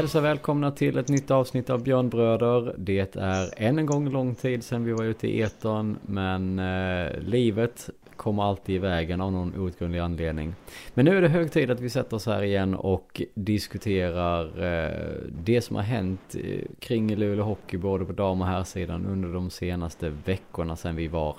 [0.00, 2.74] Hälsar välkomna till ett nytt avsnitt av Björnbröder.
[2.78, 5.98] Det är än en gång lång tid sedan vi var ute i etern.
[6.02, 10.54] men eh, livet kommer alltid i vägen av någon outgrundlig anledning.
[10.94, 14.96] Men nu är det hög tid att vi sätter oss här igen och diskuterar eh,
[15.44, 19.50] det som har hänt eh, kring Luleå Hockey både på dam och herrsidan under de
[19.50, 21.36] senaste veckorna sedan vi var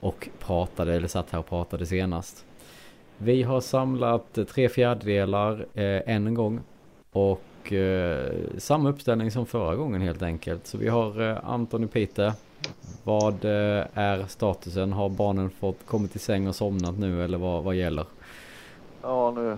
[0.00, 2.44] och pratade, eller satt här och pratade senast.
[3.18, 6.60] Vi har samlat tre fjärdedelar eh, än en gång
[7.12, 7.42] och
[7.72, 10.66] eh, samma uppställning som förra gången helt enkelt.
[10.66, 12.32] Så vi har eh, Anton och Peter.
[13.04, 14.92] Vad eh, är statusen?
[14.92, 18.04] Har barnen fått kommit till säng och somnat nu eller vad, vad gäller?
[19.02, 19.56] Ja, nu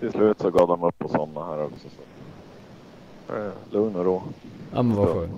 [0.00, 1.88] till slut så gav de upp och somnade här också.
[1.88, 3.34] Så.
[3.34, 4.22] Eh, lugn och ro.
[4.74, 5.32] Ja men vad skönt.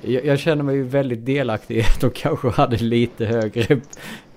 [0.00, 3.80] Jag, jag känner mig ju väldigt delaktig i att de kanske hade lite högre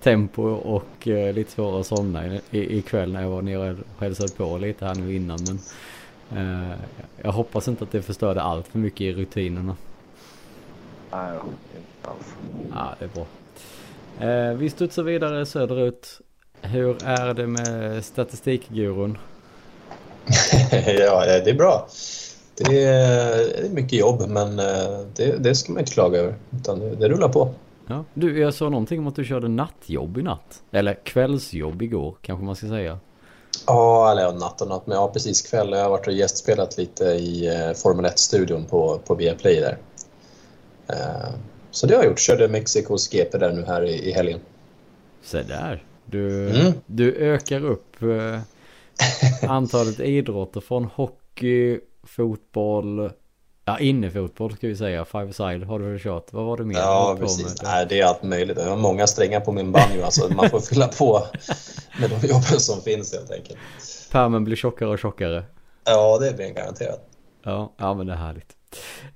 [0.01, 3.77] tempo och eh, lite svårare att somna i, i, ikväll när jag var nere och
[3.99, 5.39] hälsade på lite här nu innan.
[5.47, 5.59] Men
[7.21, 9.75] jag hoppas inte att det förstörde allt för mycket i rutinerna.
[11.11, 11.33] Nej,
[11.77, 12.35] inte alls.
[12.73, 13.25] Ja, det är bra.
[14.19, 16.21] Eh, vi studsar vidare söderut.
[16.61, 19.17] Hur är det med statistikgurun?
[20.71, 21.87] ja, det är bra.
[22.55, 26.35] Det är, mycket jobb, men eh, det, det ska man inte klaga över.
[26.51, 27.53] Utan det, det rullar på.
[27.87, 28.03] Ja.
[28.13, 30.63] Du, jag sa någonting om att du körde nattjobb i natt.
[30.71, 32.99] Eller kvällsjobb igår, kanske man ska säga.
[33.67, 34.87] Ja, eller natt och natt.
[34.87, 35.69] Men ja, precis kväll.
[35.71, 39.77] Jag har varit och gästspelat lite i eh, Formel 1-studion på, på Viaplay där.
[40.87, 41.29] Eh,
[41.71, 42.19] så det har jag gjort.
[42.19, 44.39] Körde Mexikos GP där nu här i, i helgen.
[45.23, 45.83] Se där.
[46.05, 46.73] Du, Mm.
[46.85, 48.39] du ökar upp eh,
[49.49, 53.11] antalet idrotter från hockey, fotboll,
[53.69, 56.33] ja innefotboll ska vi säga, five side har du väl kört.
[56.33, 56.75] Vad var det mer?
[56.75, 57.61] Ja, precis.
[57.61, 57.71] med?
[57.71, 58.57] Nej, det är allt möjligt.
[58.57, 60.03] Jag har många strängar på min banjo.
[60.03, 61.23] Alltså, man får fylla på
[61.99, 63.59] med de jobben som finns helt enkelt.
[64.11, 65.43] Pärmen blir tjockare och tjockare.
[65.85, 67.09] Ja, det blir garanterat.
[67.43, 68.55] Ja, ja men det är härligt.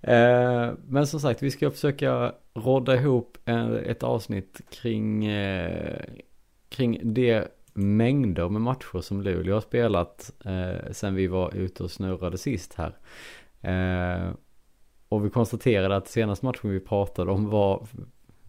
[0.02, 3.38] Eh, men som sagt, vi ska försöka rodda ihop
[3.86, 6.02] ett avsnitt kring, eh,
[6.70, 11.92] kring det mängder med matcher som Luleå har spelat eh, sen vi var ute och
[11.92, 12.98] snurrade sist här.
[13.62, 14.32] Eh,
[15.14, 17.88] och vi konstaterade att senaste matchen vi pratade om var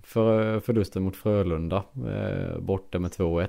[0.02, 3.48] för, förlusten mot Frölunda eh, borta med 2-1.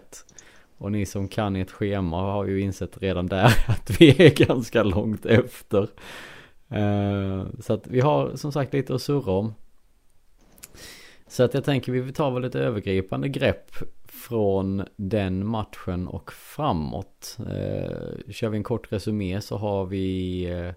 [0.78, 4.84] Och ni som kan ert schema har ju insett redan där att vi är ganska
[4.84, 5.88] långt efter.
[6.70, 9.54] Eh, så att vi har som sagt lite att surra om.
[11.28, 13.72] Så att jag tänker vi tar väl ett övergripande grepp
[14.08, 17.38] från den matchen och framåt.
[17.40, 20.74] Eh, kör vi en kort resumé så har vi eh,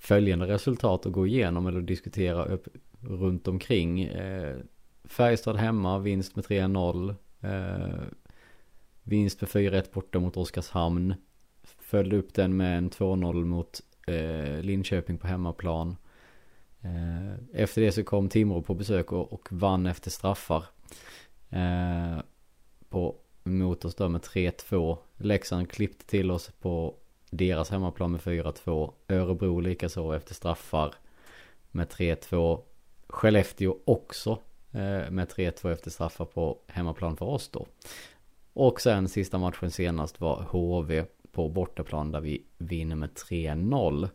[0.00, 2.68] följande resultat att gå igenom eller diskutera upp
[3.00, 4.02] runt omkring.
[4.02, 4.56] Eh,
[5.04, 7.14] Färjestad hemma, vinst med 3-0.
[7.40, 8.02] Eh,
[9.02, 11.14] vinst med 4-1 borta mot Oskarshamn.
[11.78, 15.96] Följde upp den med en 2-0 mot eh, Linköping på hemmaplan.
[16.80, 20.64] Eh, efter det så kom Timrå på besök och, och vann efter straffar.
[21.50, 22.18] Eh,
[22.88, 24.98] på, mot oss då med 3-2.
[25.16, 26.94] Leksand klippte till oss på
[27.30, 28.92] deras hemmaplan med 4-2.
[29.08, 30.94] Örebro likaså efter straffar
[31.70, 32.60] med 3-2.
[33.08, 34.30] Skellefteå också
[34.72, 37.66] eh, med 3-2 efter straffar på hemmaplan för oss då.
[38.52, 44.08] Och sen sista matchen senast var HV på bortaplan där vi vinner med 3-0.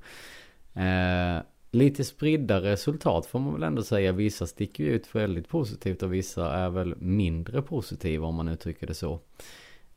[0.73, 4.11] Eh, lite spridda resultat får man väl ändå säga.
[4.11, 8.87] Vissa sticker ju ut väldigt positivt och vissa är väl mindre positiva om man uttrycker
[8.87, 9.19] det så.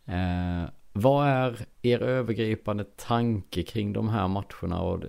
[0.05, 0.64] Eh,
[1.00, 5.03] vad är er övergripande tanke kring de här matcherna och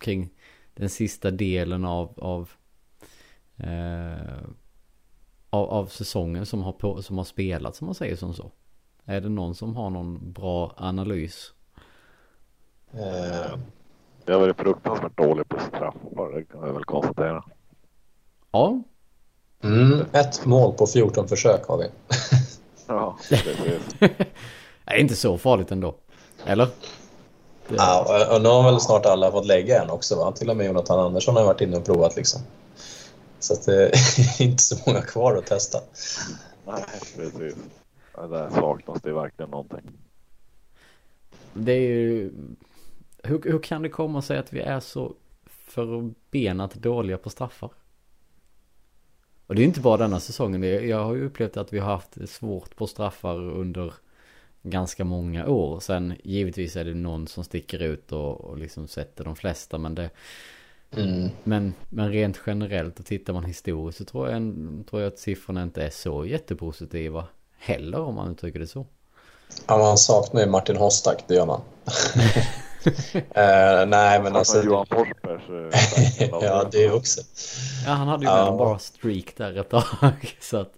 [0.00, 0.30] kring
[0.74, 2.50] den sista delen av, av,
[3.56, 4.42] eh,
[5.50, 8.52] av, av säsongen som har, på, som har spelat som man säger som så?
[9.04, 11.52] Är det någon som har någon bra analys?
[12.92, 13.58] Eh,
[14.26, 17.44] Jag har varit fruktansvärt dålig på straffar, det kan jag väl konstatera.
[18.52, 18.82] Ja,
[19.64, 21.84] mm, ett mål på 14 försök har vi.
[22.86, 23.96] Ja, precis.
[24.92, 25.94] Det är inte så farligt ändå.
[26.46, 26.66] Eller?
[27.68, 30.32] Det, Ja, och, och nu har väl snart alla fått lägga en också va?
[30.32, 32.40] Till och med Jonathan Andersson har varit inne och provat liksom.
[33.38, 35.78] Så att det är inte så många kvar att testa.
[36.66, 36.84] Nej,
[37.16, 37.56] precis.
[38.16, 39.92] Ja, där saknas det verkligen någonting.
[41.52, 42.32] det är ju...
[43.22, 45.12] Hur, hur kan det komma sig att vi är så
[45.46, 47.70] förbenat dåliga på straffar?
[49.46, 50.88] Och det är inte bara denna säsongen.
[50.88, 53.94] Jag har ju upplevt att vi har haft svårt på straffar under
[54.62, 55.80] ganska många år.
[55.80, 59.78] Sen givetvis är det någon som sticker ut och, och liksom sätter de flesta.
[59.78, 60.10] Men, det,
[60.96, 61.30] Mm.
[61.44, 65.18] men, men rent generellt och tittar man historiskt så tror jag, en- tror jag att
[65.18, 67.26] siffrorna inte är så jättepositiva
[67.58, 68.86] heller om man uttrycker det så.
[69.66, 71.60] Ja, man saknar ju Martin Hostak, det gör man.
[73.16, 74.62] uh, nej, men alltså...
[74.64, 75.42] Johan Forsbergs...
[76.20, 77.20] Uh, ja, det också.
[77.86, 80.36] Ja, han hade ju en bra streak där ett tag.
[80.40, 80.72] Så att...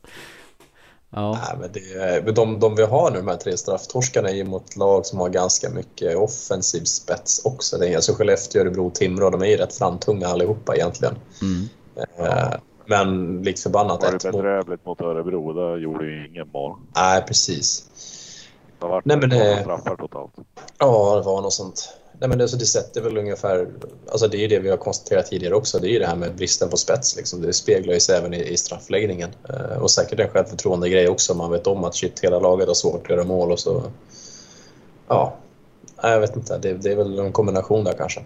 [1.15, 1.33] Ja.
[1.33, 4.77] Nej, men det, de, de vi har nu, de här tre strafftorskarna, är ju mot
[4.77, 7.79] lag som har ganska mycket offensiv spets också.
[7.79, 11.15] Det är alltså Skellefteå, Örebro, Timrå, de är ju rätt framtunga allihopa egentligen.
[11.43, 11.69] Mm.
[12.19, 12.55] Eh,
[12.87, 14.03] men likt förbannat...
[14.03, 15.53] Var det bedrövligt mot Örebro?
[15.53, 16.77] Där gjorde ju ingen mål.
[16.97, 17.85] Nej, precis.
[18.79, 19.61] Det har varit Nej, men det...
[19.61, 20.33] straffar totalt.
[20.79, 21.97] Ja, det var något sånt.
[22.19, 23.69] Nej, men det, det sätter väl ungefär,
[24.11, 26.17] alltså det är ju det vi har konstaterat tidigare också, det är ju det här
[26.17, 27.17] med bristen på spets.
[27.17, 27.43] Liksom.
[27.43, 29.31] Det speglar ju sig även i, i straffläggningen.
[29.49, 32.75] Eh, och säkert en självförtroende grej också, man vet om att shit, hela laget har
[32.75, 33.83] svårt att göra mål och så...
[35.09, 35.37] Ja,
[36.03, 38.21] jag vet inte, det, det är väl en kombination där kanske.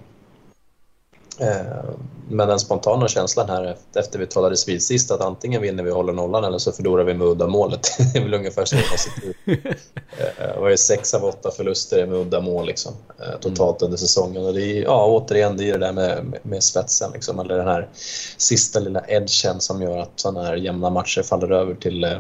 [1.41, 1.85] Eh,
[2.29, 5.97] men den spontana känslan här efter vi talades vid sist att antingen vinner vi och
[5.97, 7.99] håller nollan eller så förlorar vi med uddamålet.
[8.13, 9.29] Det är väl ungefär så det sitter
[10.19, 14.45] eh, Det var ju sex av åtta förluster med uddamål liksom, eh, totalt under säsongen.
[14.47, 17.69] Och det är, ja, återigen, det är det där med, med spetsen, liksom, eller den
[17.69, 17.89] här
[18.37, 22.19] sista lilla edgen som gör att sådana här jämna matcher faller över till,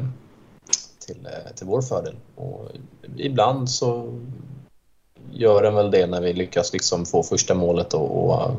[1.06, 2.14] till, till vår fördel.
[2.35, 2.69] Och
[3.17, 4.19] ibland så
[5.32, 8.50] gör den väl det när vi lyckas liksom få första målet och, och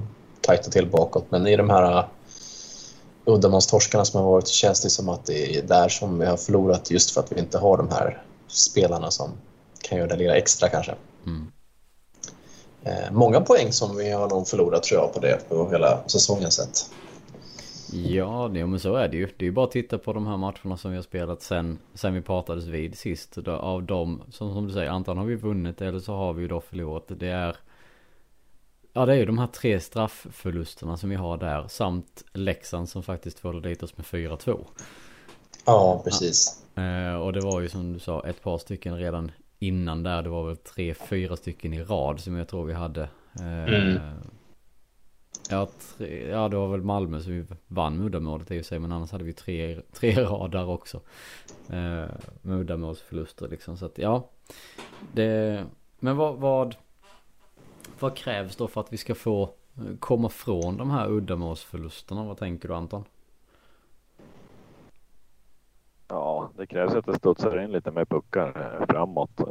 [0.50, 1.26] tajta till bakåt.
[1.30, 2.06] Men i de här uh,
[3.26, 6.38] uddamålstorskarna som har varit så känns det som att det är där som vi har
[6.38, 9.32] förlorat just för att vi inte har de här spelarna som
[9.82, 10.96] kan göra det lilla extra kanske.
[11.26, 11.52] Mm.
[12.84, 16.52] Eh, många poäng som vi har nog förlorat tror jag på det på hela säsongen
[16.52, 16.92] sett.
[17.92, 19.26] Ja, det, men så är det ju.
[19.26, 21.80] Det är ju bara att titta på de här matcherna som vi har spelat sen,
[21.94, 23.38] sen vi pratades vid sist.
[23.48, 26.48] Av dem, som, som du säger, antingen har vi vunnit eller så har vi ju
[26.48, 27.04] då förlorat.
[27.08, 27.56] Det är
[28.94, 33.04] Ja det är ju de här tre straffförlusterna som vi har där samt Leksand som
[33.04, 34.66] faktiskt tvålade dit oss med 4-2.
[35.66, 36.64] Ja precis.
[36.74, 36.82] Ja.
[36.82, 40.22] Eh, och det var ju som du sa ett par stycken redan innan där.
[40.22, 43.10] Det var väl tre, fyra stycken i rad som jag tror vi hade.
[43.40, 44.00] Eh, mm.
[45.50, 48.80] Ja, tre, ja det var väl Malmö som vi vann med uddamålet i och sig
[48.80, 51.02] men annars hade vi tre, tre rad där också.
[51.70, 52.06] Eh,
[52.42, 54.30] med uddamålsförluster liksom så att ja.
[55.14, 55.64] Det,
[56.00, 56.76] men vad, vad
[58.02, 62.24] vad krävs då för att vi ska få eh, komma från de här uddamålsförlusterna?
[62.24, 63.04] Vad tänker du Anton?
[66.08, 69.42] Ja, det krävs att det studsar in lite mer puckar eh, framåt.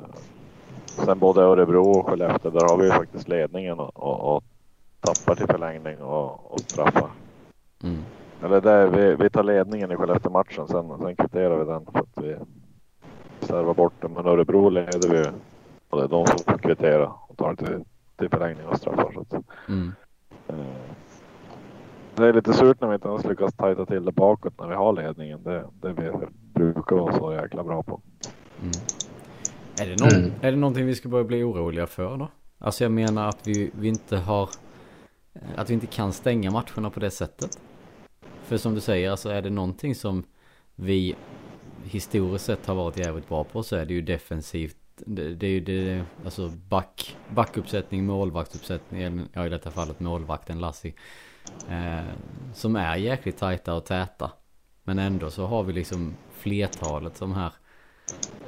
[0.87, 4.45] Sen både Örebro och Skellefteå, där har vi ju faktiskt ledningen och, och, och
[5.01, 7.11] tappar till förlängning och, och straffar.
[7.83, 8.03] Mm.
[8.43, 12.25] Eller där, vi, vi tar ledningen i Skellefteå-matchen, sen, sen kvitterar vi den för att
[12.25, 12.37] vi
[13.41, 14.13] servar bort den.
[14.13, 15.25] Men Örebro leder vi
[15.91, 17.55] och det är de som får kvittera och tar
[18.19, 19.13] det till förlängning och straffar.
[19.13, 19.93] Så att, mm.
[20.49, 20.57] eh,
[22.15, 24.75] det är lite surt när vi inte ens lyckas tajta till det bakåt när vi
[24.75, 25.43] har ledningen.
[25.43, 26.11] Det, det vi
[26.55, 28.01] brukar vara så jäkla bra på.
[28.61, 28.73] Mm.
[29.81, 30.33] Är, det någon, mm.
[30.41, 32.29] är det någonting vi ska börja bli oroliga för då?
[32.59, 34.49] Alltså jag menar att vi, vi inte har
[35.57, 37.61] att vi inte kan stänga matcherna på det sättet.
[38.43, 40.25] För som du säger, alltså är det någonting som
[40.75, 41.17] vi
[41.85, 45.51] historiskt sett har varit jävligt bra på så är det ju defensivt det, det är
[45.51, 50.95] ju det, alltså back, backuppsättning, målvaktsuppsättning, ja i detta fallet målvakten Lassi.
[51.71, 52.05] Eh,
[52.55, 54.31] som är jäkligt tajta och täta.
[54.85, 57.53] Men ändå så har vi liksom flertalet de här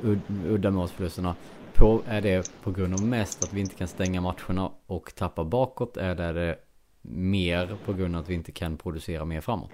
[0.03, 1.35] ud, uddamålsförlusterna.
[1.75, 5.45] På, är det på grund av mest att vi inte kan stänga matcherna och tappa
[5.45, 5.97] bakåt?
[5.97, 6.59] Eller är det
[7.03, 9.71] mer på grund av att vi inte kan producera mer framåt?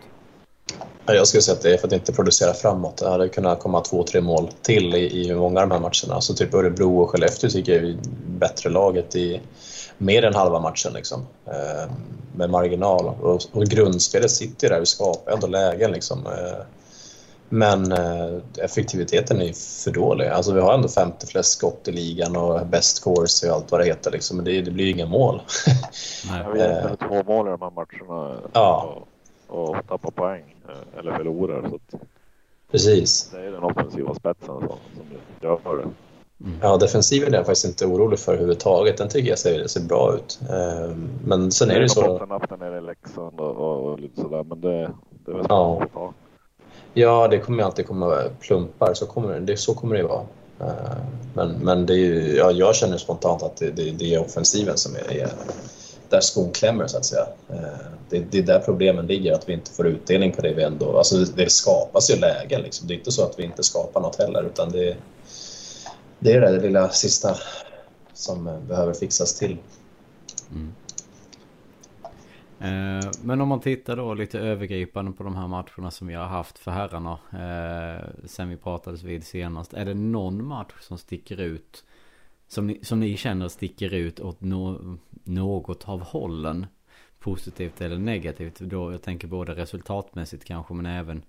[1.07, 2.97] Jag skulle säga att det är för att inte producera framåt.
[2.97, 6.15] Det hade kunnat komma två, tre mål till i, i många av de här matcherna.
[6.15, 7.97] Alltså typ Örebro och Skellefteå tycker jag är
[8.27, 9.41] bättre laget i
[9.99, 11.27] mer än halva matchen liksom.
[11.47, 11.93] Eh,
[12.37, 13.07] med marginal.
[13.07, 16.27] Och, och grundspelet sitter där, vi skapar ändå lägen liksom.
[16.27, 16.65] Eh,
[17.49, 20.27] men eh, effektiviteten är för dålig.
[20.27, 23.81] Alltså vi har ändå femte flest skott i ligan och best course och allt vad
[23.81, 24.37] det heter liksom.
[24.37, 25.43] Men det, det blir inga mål.
[26.31, 28.41] Nej, vi har två mål i de här matcherna.
[28.53, 28.97] Ja.
[28.97, 29.09] Och,
[29.49, 30.57] och tappar poäng.
[30.69, 31.69] Eh, eller förlorar.
[31.69, 32.03] Så att
[32.71, 33.31] Precis.
[33.33, 34.79] Det är den offensiva spetsen som, som
[35.41, 35.89] gör det.
[36.45, 36.59] Mm.
[36.63, 38.97] Ja, defensiven är jag faktiskt inte orolig för överhuvudtaget.
[38.97, 40.41] Den tycker jag ser, ser bra ut.
[40.51, 42.01] Ehm, men sen är det ju så...
[42.01, 45.31] Jag har fått en nere i Leksand och, och, och, lite sådär, men det, det
[45.31, 45.83] är väl ja.
[45.95, 46.13] ta.
[46.95, 48.95] Ja, det kommer alltid komma plumpar.
[48.95, 50.27] Så kommer det, så kommer det vara.
[50.61, 51.03] Ehm,
[51.35, 54.77] men, men det är ju, ja, jag känner spontant att det, det, det är offensiven
[54.77, 55.29] som är, är
[56.11, 57.27] där skon klämmer så att säga.
[57.49, 60.63] Eh, det, det är där problemen ligger, att vi inte får utdelning på det vi
[60.63, 60.99] ändå...
[60.99, 62.89] Alltså det skapas ju lägen liksom.
[62.89, 64.97] Det är inte så att vi inte skapar något heller utan det,
[66.19, 67.37] det är det lilla sista
[68.15, 69.57] som eh, behöver fixas till.
[70.51, 70.73] Mm.
[72.61, 76.27] Eh, men om man tittar då lite övergripande på de här matcherna som vi har
[76.27, 79.75] haft för herrarna eh, sen vi pratades vid senast.
[79.75, 81.85] Är det någon match som sticker ut
[82.49, 86.67] som ni, som ni känner sticker ut åt no, något av hållen?
[87.19, 88.59] Positivt eller negativt?
[88.59, 91.23] Då jag tänker både resultatmässigt kanske men även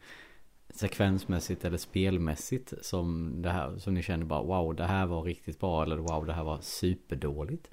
[0.70, 5.60] sekvensmässigt eller spelmässigt som det här som ni känner bara wow det här var riktigt
[5.60, 7.68] bra eller wow det här var superdåligt?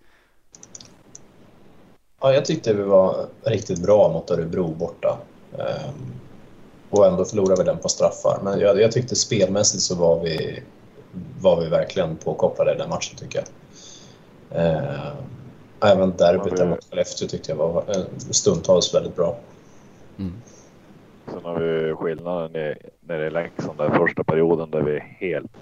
[2.20, 5.18] Ja, jag tyckte vi var riktigt bra mot Örebro borta.
[5.52, 6.12] Ehm,
[6.90, 8.40] och ändå förlorade vi den på straffar.
[8.42, 10.62] Men jag, jag tyckte spelmässigt så var vi,
[11.40, 13.47] var vi verkligen påkopplade i den matchen tycker jag.
[14.61, 15.16] Ehm,
[15.80, 17.85] även derbyt ja, mot Skellefteå tyckte jag var
[18.30, 19.37] stundtals väldigt bra.
[20.18, 20.33] Mm.
[21.26, 25.52] Sen har vi skillnaden i Leksand, den första perioden där vi är helt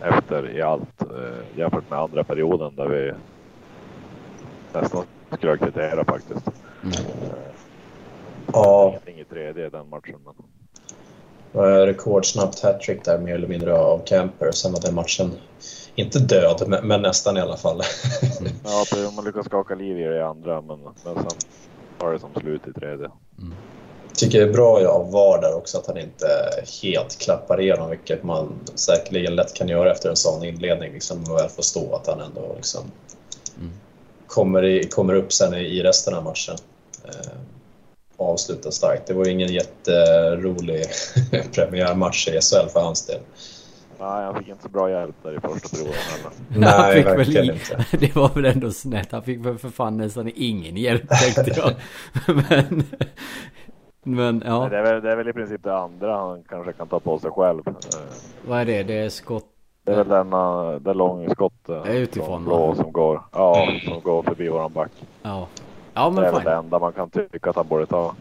[0.00, 3.12] efter i allt eh, jämfört med andra perioden där vi
[4.72, 6.48] nästan skulle kvittera faktiskt.
[6.82, 6.94] Mm.
[8.52, 8.88] Ja.
[8.88, 10.18] Ingenting i tredje den matchen.
[10.24, 10.34] Men...
[11.52, 14.50] Rekordsnabbt hattrick där mer eller mindre av Camper.
[14.52, 15.32] Sen var den matchen
[15.94, 17.82] inte död, men, men nästan i alla fall.
[18.40, 18.52] mm.
[18.64, 21.24] Ja, man lyckas skaka liv i det andra, men, men sen
[21.98, 23.10] var det som slut i tredje.
[23.38, 23.54] Mm.
[24.14, 26.26] tycker det är bra av VAR där också att han inte
[26.82, 30.92] helt klappar igenom, vilket man säkerligen lätt kan göra efter en sån inledning.
[30.92, 32.82] Liksom, och väl förstå att han ändå liksom,
[33.58, 33.72] mm
[34.28, 36.56] kommer, i, kommer upp sen i, resten av matchen.
[37.04, 37.38] Eh,
[38.18, 39.06] avslutar starkt.
[39.06, 40.84] Det var ingen jätterolig
[41.54, 43.20] premiärmatch i SHL för hans del.
[44.00, 46.32] Nej, han fick inte så bra hjälp där i första perioden heller.
[46.48, 47.84] Nej, verkligen väl, inte.
[48.06, 49.12] Det var väl ändå snett.
[49.12, 51.72] Han fick väl för fan nästan ingen hjälp tänkte jag.
[52.48, 52.84] men,
[54.02, 54.68] men ja.
[54.70, 57.18] det, är väl, det är väl i princip det andra han kanske kan ta på
[57.18, 57.62] sig själv.
[58.48, 58.82] Vad är det?
[58.82, 59.46] Det är skott
[59.88, 61.86] det är väl denna, det långskottet.
[61.86, 64.90] Utifrån blå som går, ja, som går förbi våran back.
[65.22, 65.46] Ja.
[65.98, 66.44] Ja men Det är fine.
[66.44, 68.14] väl det enda man kan tycka att han borde ta.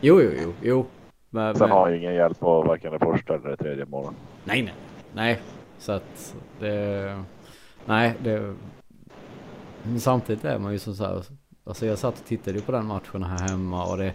[0.00, 0.86] Jo, jo, jo, jo.
[1.30, 1.70] Men, Sen men...
[1.70, 4.10] har han ju ingen hjälp på varken det första eller det tredje målet.
[4.44, 4.74] Nej, nej.
[5.14, 5.40] Nej,
[5.78, 7.24] så att det...
[7.84, 8.54] Nej, det...
[9.82, 11.22] Men samtidigt är man ju som så här...
[11.64, 14.12] Alltså jag satt och tittade på den matchen här hemma och det...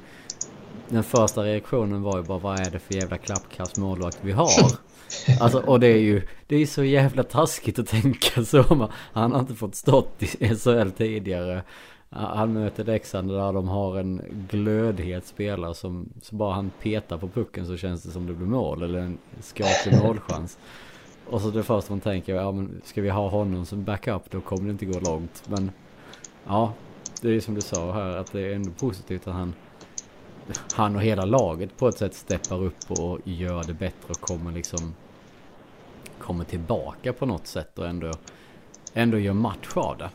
[0.90, 4.50] Den första reaktionen var ju bara vad är det för jävla klappkast målvakt vi har?
[5.42, 8.90] Alltså och det är ju, det är så jävla taskigt att tänka så.
[9.14, 11.64] Han har inte fått stått i SHL tidigare.
[12.16, 17.28] Han möter Leksand där de har en glödhet spelare som, så bara han petar på
[17.28, 20.58] pucken så känns det som det blir mål eller en skaplig målchans.
[21.30, 24.42] Och så det första man tänker, ja men ska vi ha honom som backup då
[24.42, 25.44] kommer det inte gå långt.
[25.48, 25.72] Men
[26.48, 26.74] ja,
[27.22, 29.54] det är som du sa här att det är ändå positivt att han
[30.76, 34.52] han och hela laget på ett sätt steppar upp och gör det bättre och kommer
[34.52, 34.96] liksom
[36.20, 38.12] kommer tillbaka på något sätt och ändå
[38.94, 40.10] ändå gör match av det.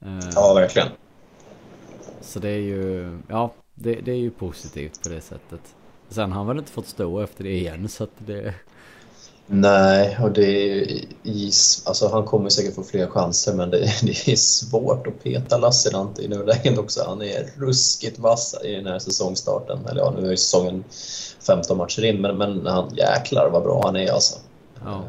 [0.00, 0.88] Eh, ja, verkligen.
[2.20, 5.60] Så det är ju, ja, det, det är ju positivt på det sättet.
[6.08, 8.54] Sen har han väl inte fått stå efter det igen så att det,
[9.52, 10.86] Nej, och det är,
[11.84, 16.24] alltså han kommer säkert få fler chanser men det, det är svårt att peta Lassinantti
[16.24, 17.04] i nuläget också.
[17.06, 19.86] Han är ruskigt vass i den här säsongstarten.
[19.86, 20.84] Eller ja, nu är säsongen
[21.46, 24.38] 15 matcher in men, men han jäklar vad bra han är alltså.
[24.84, 25.02] Ja.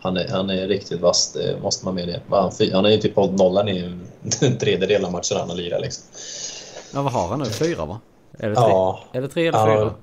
[0.00, 2.20] Han är, han är riktigt vass, det måste man medge.
[2.30, 3.98] Han, han är ju typ på nollan i
[4.40, 6.04] en tredjedel av matcherna han har lirat liksom.
[6.94, 7.44] Ja, vad har han nu?
[7.44, 8.00] Fyra va?
[8.32, 9.94] Det tre, ja, är det tre eller fyra?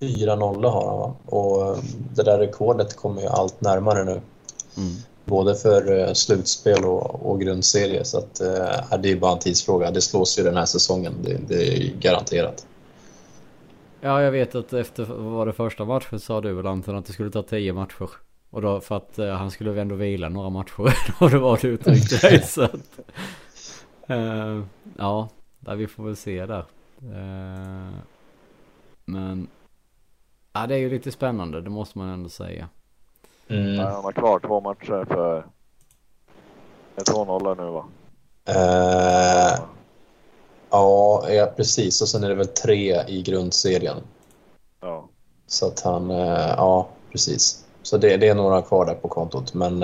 [0.00, 1.14] Fyra nollor har han va?
[1.26, 1.78] Och eh,
[2.14, 4.20] det där rekordet kommer ju allt närmare nu.
[4.76, 4.96] Mm.
[5.24, 8.04] Både för eh, slutspel och, och grundserie.
[8.04, 9.90] Så att, äh, det är bara en tidsfråga.
[9.90, 11.14] Det slås ju den här säsongen.
[11.22, 12.66] Det, det är garanterat.
[14.00, 17.12] Ja, jag vet att efter var det första matchen sa du väl Anton att det
[17.12, 18.10] skulle ta tio matcher.
[18.50, 20.94] Och då för att uh, han skulle ändå vila några matcher.
[21.18, 22.42] och det var det uttryckte dig.
[22.46, 23.00] så att,
[24.10, 24.64] uh,
[24.98, 25.28] ja,
[25.60, 26.64] där vi får väl se där.
[27.02, 27.98] Uh,
[29.04, 29.48] men
[30.52, 32.68] Ja, det är ju lite spännande, det måste man ändå säga.
[33.48, 33.74] Mm.
[33.74, 35.46] Ja, han har kvar två matcher för...
[36.94, 37.84] Det är 2-0 nu va?
[38.48, 39.64] Uh,
[40.70, 42.02] ja, ja, precis.
[42.02, 43.96] Och sen är det väl tre i grundserien.
[44.80, 45.08] Ja.
[45.46, 47.64] Så att han, ja precis.
[47.82, 49.54] Så det, det, är några kvar där på kontot.
[49.54, 49.80] Men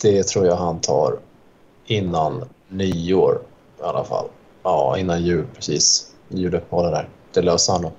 [0.00, 1.18] det tror jag han tar
[1.86, 3.42] innan nyår
[3.78, 4.28] i alla fall.
[4.62, 6.14] Ja, innan jul precis.
[6.28, 7.08] Juluppehållet där.
[7.32, 7.92] Det löser han nog.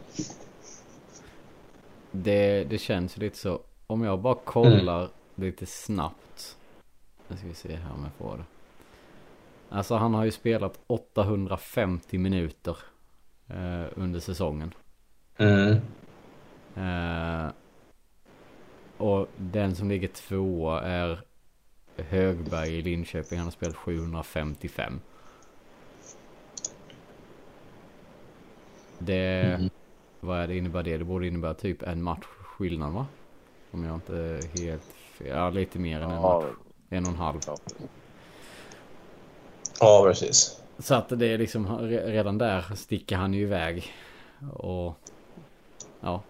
[2.11, 3.59] Det, det känns lite så.
[3.87, 5.11] Om jag bara kollar mm.
[5.35, 6.57] lite snabbt.
[7.27, 8.43] Nu ska vi se här om jag får det.
[9.69, 12.77] Alltså han har ju spelat 850 minuter
[13.47, 14.73] eh, under säsongen.
[15.37, 15.71] Mm.
[16.75, 17.51] Eh,
[18.97, 21.21] och den som ligger tvåa är
[22.03, 23.37] Högberg i Linköping.
[23.37, 24.99] Han har spelat 755.
[28.99, 29.69] Det, mm.
[30.19, 30.97] Vad är det innebär det?
[30.97, 33.05] Det borde innebära typ en match skillnad va?
[33.71, 35.27] Om jag inte är helt fel.
[35.27, 36.45] Ja, lite mer än en match.
[36.89, 37.39] En och en halv.
[39.79, 40.61] Ja, precis.
[40.79, 43.93] Så att det är liksom re- redan där sticker han ju iväg.
[44.53, 44.97] Och
[45.99, 46.21] ja.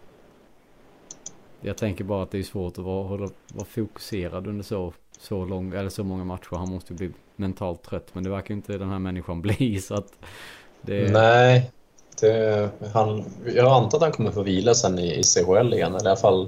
[1.62, 5.46] Jag tänker bara att det är svårt att vara, hålla, vara fokuserad under så, så
[5.46, 6.56] lång, eller så många matcher.
[6.56, 8.08] Han måste ju bli mentalt trött.
[8.14, 10.14] Men det verkar inte den här människan bli så att
[10.82, 11.12] det...
[11.12, 11.72] Nej,
[12.22, 16.06] det, han, jag antar att han kommer få vila sen i, i CHL igen, eller
[16.06, 16.48] i alla fall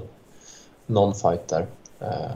[0.86, 1.66] någon fight där.
[2.00, 2.30] Eh,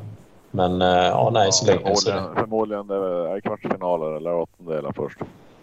[0.50, 1.96] Men eh, ja, nej, så länge...
[1.96, 2.94] Så, förmodligen, förmodligen det
[3.30, 5.18] är kvartsfinaler eller åttondelar först.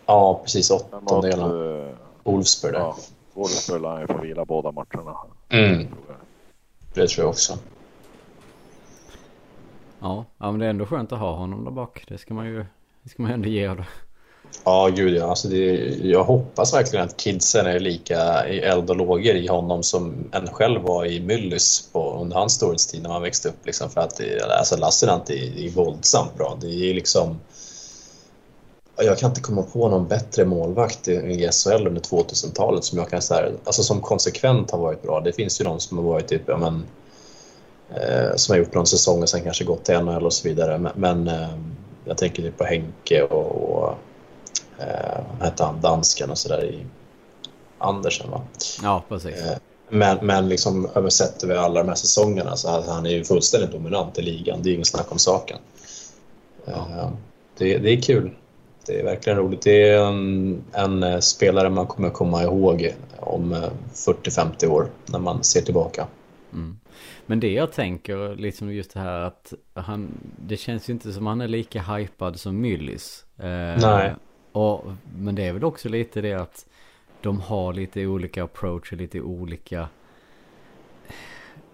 [0.06, 0.72] ja, precis.
[0.72, 1.80] Åttondelen.
[1.88, 2.80] eh, Wolfsburg där.
[2.80, 2.96] ja,
[3.34, 5.18] Wolfsburg lär ju få vila båda matcherna.
[5.50, 5.88] Mm,
[6.94, 7.54] det tror jag också.
[10.02, 12.04] Ja, ja, men det är ändå skönt att ha honom där bak.
[12.08, 12.66] Det ska man ju,
[13.04, 13.86] det ska man ju ändå ge honom.
[14.64, 15.30] Ja, gud ja.
[15.30, 19.84] Alltså det, jag hoppas verkligen att kidsen är lika i eld och lågor i honom
[19.84, 23.66] som en själv var i Myllys på, under hans storhetstid när man växte upp.
[23.66, 26.58] Liksom, för att eh, alltså, det, alltså Lassinantti är, är våldsamt bra.
[26.62, 27.40] Det är liksom...
[28.98, 33.22] Jag kan inte komma på någon bättre målvakt i, SHL under 2000-talet som jag kan
[33.22, 35.20] säga, alltså som konsekvent har varit bra.
[35.20, 36.86] Det finns ju de som har varit typ, ja men,
[38.36, 40.92] som har gjort någon säsong och sen kanske gått till NHL och så vidare.
[40.96, 41.50] Men, eh,
[42.06, 43.94] jag tänker typ på Henke och, och
[44.78, 46.86] eh, hette han, dansken och sådär i
[47.78, 48.42] Andersen va?
[48.84, 49.36] Ja, precis.
[49.36, 49.58] Eh,
[49.90, 53.72] men, men liksom översett över alla de här säsongerna så att han är ju fullständigt
[53.72, 54.60] dominant i ligan.
[54.64, 55.58] Det är ingen snack om saken.
[56.68, 57.10] Eh,
[57.58, 58.32] det, det är kul.
[58.86, 59.62] Det är verkligen roligt.
[59.62, 65.20] Det är en, en eh, spelare man kommer komma ihåg om eh, 40-50 år när
[65.20, 66.08] man ser tillbaka.
[66.54, 66.78] Mm.
[67.32, 70.12] Men det jag tänker, liksom just det här att han,
[70.46, 73.26] det känns ju inte som han är lika hypad som Myllys.
[73.38, 73.46] Eh,
[73.82, 74.16] Nej.
[74.52, 74.84] Och,
[75.18, 76.66] men det är väl också lite det att
[77.22, 79.88] de har lite olika approach och lite olika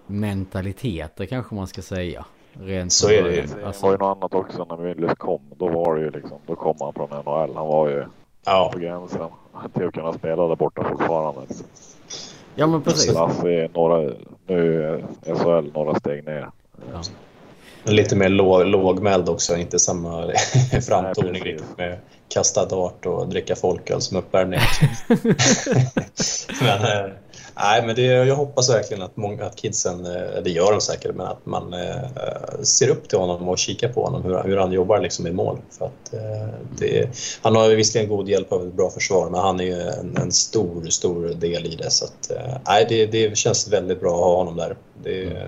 [0.08, 2.26] mentaliteter kanske man ska säga.
[2.54, 3.42] Rent Så är det ju.
[3.42, 3.60] början.
[3.60, 5.42] Det Alltså, var ju något annat också när Myllys kom.
[5.58, 7.56] Då var det ju liksom, då kom han från NHL.
[7.56, 8.06] Han var ju
[8.46, 9.30] Ja, på gränsen
[9.74, 11.42] till att kunna spela där borta fortfarande.
[12.58, 13.14] Ja men precis.
[13.14, 14.14] Lasse är några,
[14.48, 15.04] nu är
[15.36, 16.50] SHL några steg ner.
[16.94, 17.02] Ja.
[17.92, 20.32] lite mer låg, lågmäld också, inte samma
[20.88, 21.98] framtoning Nej, med
[22.30, 24.60] kasta dart och dricka folköl som uppvärmning.
[26.62, 27.12] men, eh,
[27.60, 31.16] nej, men det, jag hoppas verkligen att, många, att kidsen, eh, det gör de säkert,
[31.16, 34.72] men att man eh, ser upp till honom och kikar på honom, hur, hur han
[34.72, 35.60] jobbar liksom i mål.
[35.78, 37.10] För att, eh, det,
[37.42, 40.32] han har visserligen god hjälp av ett bra försvar, men han är ju en, en
[40.32, 41.92] stor, stor del i det.
[41.92, 44.76] Så att, eh, nej, det, det känns väldigt bra att ha honom där.
[45.04, 45.48] Det,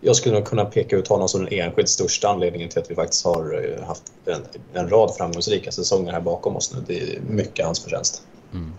[0.00, 2.94] jag skulle nog kunna peka ut honom som den enskilt största anledningen till att vi
[2.94, 6.84] faktiskt har eh, haft en, en rad framgångsrika säsonger här bakom oss nu.
[6.86, 8.22] Det är mycket hans förtjänst.
[8.52, 8.72] Mm.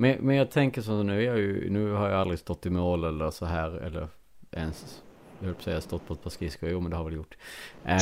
[0.00, 3.04] Men, men jag tänker så nu, jag ju, nu har jag aldrig stått i mål
[3.04, 4.08] eller så här eller
[4.50, 5.02] ens,
[5.38, 7.14] jag höll på att säga stått på ett par skridskor, jo men det har väl
[7.14, 7.36] gjort.
[7.84, 7.98] Eh,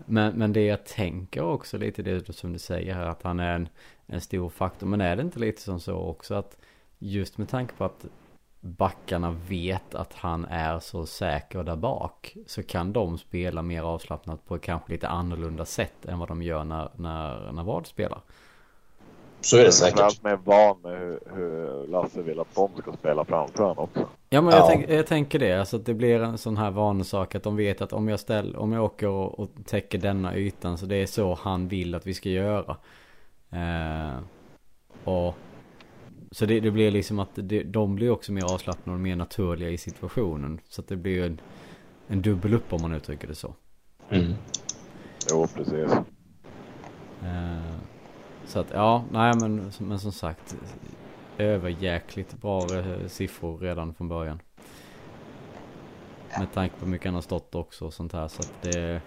[0.06, 3.54] men, men det jag tänker också lite det som du säger här att han är
[3.54, 3.68] en,
[4.06, 4.86] en stor faktor.
[4.86, 6.56] Men är det inte lite som så också att
[6.98, 8.06] just med tanke på att
[8.60, 14.46] backarna vet att han är så säker där bak så kan de spela mer avslappnat
[14.46, 18.20] på kanske lite annorlunda sätt än vad de gör när, när, när Ward spelar.
[19.42, 19.98] Så är det säkert.
[19.98, 24.08] Framförallt med van med hur, hur Lasse vill att de ska spela framför honom också.
[24.30, 24.66] Ja men jag, Ja.
[24.66, 27.80] tänk, jag tänker det, alltså att det blir en sån här vanesak att de vet
[27.80, 31.06] att om jag, ställ, om jag åker och, och täcker denna ytan så det är
[31.06, 32.76] så han vill att vi ska göra.
[33.50, 34.18] Eh,
[35.04, 35.34] och
[36.30, 39.70] så det, det blir liksom att det, de blir också mer avslappnade och mer naturliga
[39.70, 40.60] i situationen.
[40.68, 41.40] Så att det blir ju en,
[42.08, 43.54] en dubbel upp om man uttrycker det så.
[44.10, 44.32] Mm.
[45.30, 45.92] Jo, precis.
[47.22, 47.76] Eh,
[48.46, 50.56] så att ja, nej men, men som sagt.
[51.38, 54.40] Överjäkligt bra eh, siffror redan från början.
[56.38, 59.02] Med tanke på hur mycket han har stått också och sånt här så att det...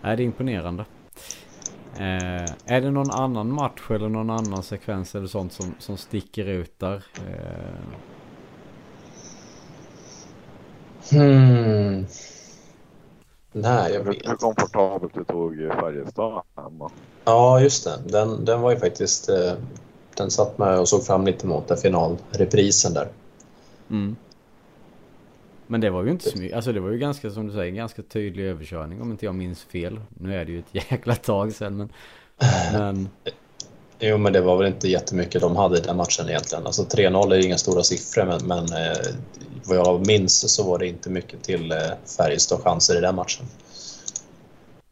[0.00, 0.86] Nej, det är imponerande.
[1.94, 6.44] Eh, är det någon annan match eller någon annan sekvens eller sånt som, som sticker
[6.46, 7.04] ut där?
[7.14, 7.98] Eh,
[11.10, 12.06] Hmm.
[13.52, 16.90] Nej, jag vet hur komfortabelt du tog Färjestad hemma.
[17.28, 17.98] Ja, just det.
[18.06, 19.28] Den, den var ju faktiskt...
[19.28, 19.52] eh,
[20.16, 23.08] Den satt med och såg fram lite mot den finalreprisen där.
[23.90, 24.16] mm.
[25.66, 27.72] Men det var ju inte så mycket, alltså det var ju ganska som du säger,
[27.72, 30.00] ganska tydlig överkörning om inte jag minns fel.
[30.20, 31.88] Nu är det ju ett jäkla tag sedan men...
[32.72, 33.08] Men...
[34.00, 36.66] Jo, men det var väl inte jättemycket de hade i den matchen egentligen.
[36.66, 38.98] Alltså 3-0 är inga stora siffror, men, men eh,
[39.64, 41.78] vad jag minns så var det inte mycket till eh,
[42.16, 43.46] Färjestad chanser i den matchen.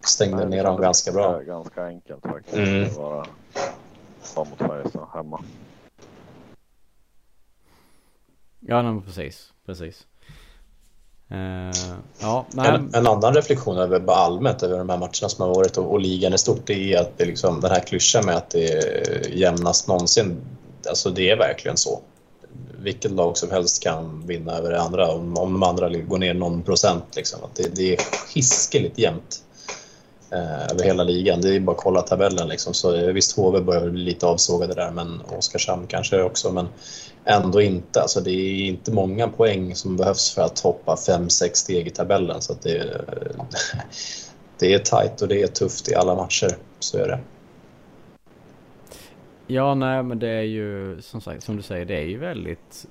[0.07, 1.41] Stängde Nej, ner dem ganska bra.
[1.41, 2.57] Ganska enkelt faktiskt.
[2.57, 2.85] Mm.
[2.85, 3.29] Det var
[4.35, 5.41] bara mot Färjestad hemma.
[8.61, 9.53] Ja, men precis.
[9.67, 10.07] Precis.
[11.33, 12.69] Uh, ja, nej.
[12.69, 15.93] En, en, annan reflektion över bara allmänt över de här matcherna som har varit och,
[15.93, 18.69] och ligan i stort det är att det liksom, den här klyschan med att det
[18.69, 20.37] är jämnast någonsin,
[20.89, 22.01] alltså det är verkligen så.
[22.79, 26.35] Vilket lag som helst kan vinna över det andra om, om de andra går ner
[26.35, 27.17] någon procent.
[27.17, 27.45] Liksom.
[27.45, 28.01] Att det, det är
[28.35, 29.46] hiskeligt jämnt eh,
[30.31, 31.41] Eh, över hela ligan.
[31.41, 32.49] Det är bara att kolla tabellen.
[32.49, 32.75] Liksom.
[32.75, 36.53] Så, eh, visst, HV börjar bli lite avsågade där, men Oskarshamn kanske också.
[36.53, 36.69] Men
[37.25, 38.03] ändå inte.
[38.03, 42.43] Alltså, det är inte många poäng som behövs för att hoppa 5-6 steg i tabellen.
[42.43, 43.01] Så det,
[44.59, 46.57] det är tajt och det är tufft i alla matcher.
[46.79, 47.19] Så är det.
[49.47, 52.87] Ja, nej, men det är ju som sagt, som du säger, det är ju väldigt...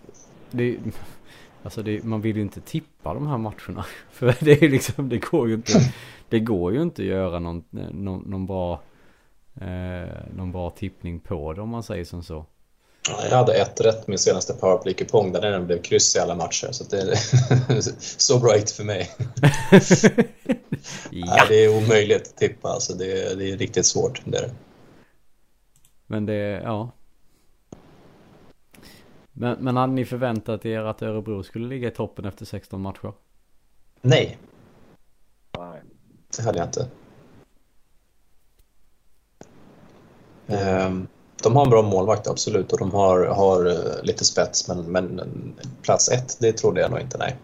[0.52, 0.78] Det,
[1.64, 3.86] alltså det, man vill ju inte tippa de här matcherna.
[4.12, 5.80] För det är liksom, det går ju inte,
[6.30, 8.82] det går ju inte att göra någon, någon, någon bra,
[9.62, 12.46] eh, någon bra tippning på det om man säger som så.
[13.30, 16.68] Jag hade ett rätt min senaste powerplay-kupong där den blev kryss i alla matcher.
[16.72, 17.82] Så det är
[18.20, 19.10] så bright för mig.
[21.10, 21.26] ja.
[21.26, 22.70] Nej, det är omöjligt att tippa.
[22.70, 24.22] Alltså det, det är riktigt svårt.
[24.26, 24.50] Det är.
[26.08, 26.92] Men det, ja.
[29.32, 33.14] Men, men hade ni förväntat er att Örebro skulle ligga i toppen efter 16 matcher?
[34.02, 34.38] Nej.
[36.38, 36.88] Det hade jag inte.
[40.48, 41.08] Um,
[41.44, 45.22] de har en bra målvakt, absolut, och de har, har uh, lite spets, men, men
[45.82, 47.36] plats ett, det trodde jag nog inte, nej.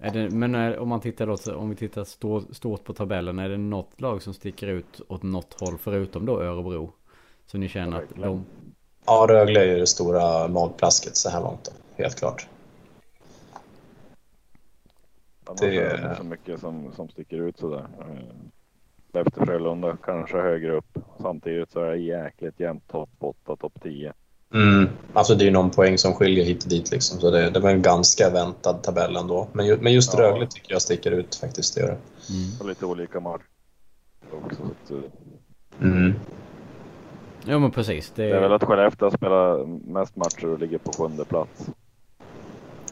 [0.00, 3.38] Är det, men är, om man tittar då, om vi tittar stå, stort på tabellen,
[3.38, 6.92] är det något lag som sticker ut åt något håll förutom då Örebro?
[7.46, 8.44] Så ni känner att de...
[9.06, 12.48] Ja, Rögle är ju det stora magplasket så här långt då, helt klart.
[15.60, 17.86] Det är inte så mycket som, som sticker ut sådär.
[19.12, 20.98] Efter Frölunda kanske högre upp.
[21.20, 24.12] Samtidigt så är det jäkligt jämnt topp 8, topp 10.
[24.54, 24.88] Mm.
[25.12, 27.60] Alltså det är ju någon poäng som skiljer hit och dit liksom, så det, det
[27.60, 29.48] var en ganska väntad tabell ändå.
[29.52, 30.20] Men, ju, men just ja.
[30.20, 31.98] Rögle tycker jag sticker ut faktiskt, det gör det.
[32.34, 32.60] Mm.
[32.60, 33.44] Och lite olika matcher
[34.30, 34.62] också.
[34.88, 36.14] Så att, mm.
[37.44, 38.12] Jo men precis.
[38.14, 38.22] Det...
[38.22, 41.66] det är väl att Skellefteå spelar mest matcher och ligger på sjunde plats.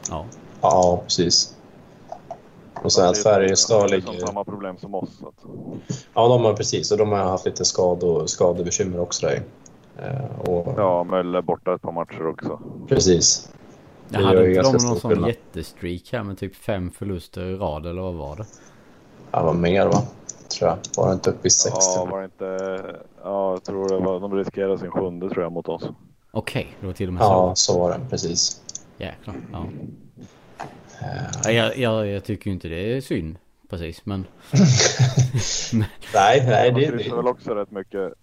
[0.09, 0.25] Ja.
[0.61, 1.54] Ja, precis.
[2.85, 4.05] Och sen att Färjestad ligger...
[4.05, 5.09] De har samma problem som oss.
[5.21, 5.45] Att...
[6.13, 6.91] Ja, de har precis.
[6.91, 9.43] Och de har haft lite skad skadebekymmer också där.
[9.97, 10.73] Eh, och...
[10.77, 12.59] Ja, Mölle borta ett par matcher också.
[12.87, 13.49] Precis.
[14.09, 18.01] Jag hade inte de någon sån jättestreak här med typ fem förluster i rad eller
[18.01, 18.45] vad var det?
[19.31, 20.01] Ja, det var mer va?
[20.47, 20.77] Tror jag.
[20.97, 21.79] Var det inte uppe i 60?
[21.95, 22.79] Ja, var det inte...
[23.23, 24.19] Ja, jag tror det var...
[24.19, 25.83] De riskerade sin sjunde tror jag mot oss.
[26.31, 27.29] Okej, okay, det var till och med så.
[27.29, 27.99] Ja, så var det.
[28.09, 28.61] Precis.
[28.97, 29.35] Jäklar.
[29.51, 29.65] Ja.
[31.01, 31.51] Uh...
[31.51, 33.37] Jag, jag, jag tycker ju inte det är synd.
[33.69, 34.25] Precis, men...
[36.13, 36.71] nej, nej.
[36.71, 37.15] Det, det...
[37.15, 38.13] väl också rätt mycket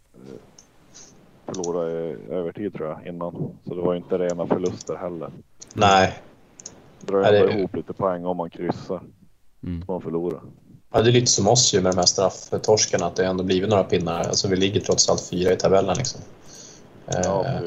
[1.47, 3.33] förlorade i övertid tror jag innan.
[3.69, 5.31] Så det var inte rena förluster heller.
[5.75, 6.19] Nej.
[7.01, 7.59] Det drar ändå det...
[7.59, 9.01] ihop lite poäng om man kryssar.
[9.65, 9.85] Mm.
[9.89, 10.41] man förlorar.
[10.93, 13.71] Ja, det är lite som oss ju med de här strafftorskarna, att det ändå blivit
[13.71, 14.19] några pinnar.
[14.19, 16.21] Alltså vi ligger trots allt fyra i tabellen liksom.
[17.07, 17.61] Ja, eh,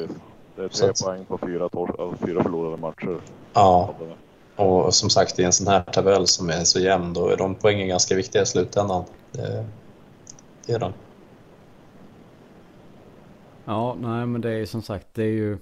[0.56, 0.80] precis.
[0.80, 3.20] Det är tre poäng på fyra, tors- fyra förlorade matcher.
[3.52, 3.94] Ja,
[4.56, 7.54] och som sagt i en sån här tabell som är så jämn, då är de
[7.54, 9.04] poängen ganska viktiga i slutändan.
[9.32, 9.66] Det,
[10.66, 10.92] det är de.
[13.64, 15.58] Ja, nej men det är som sagt, det är ju...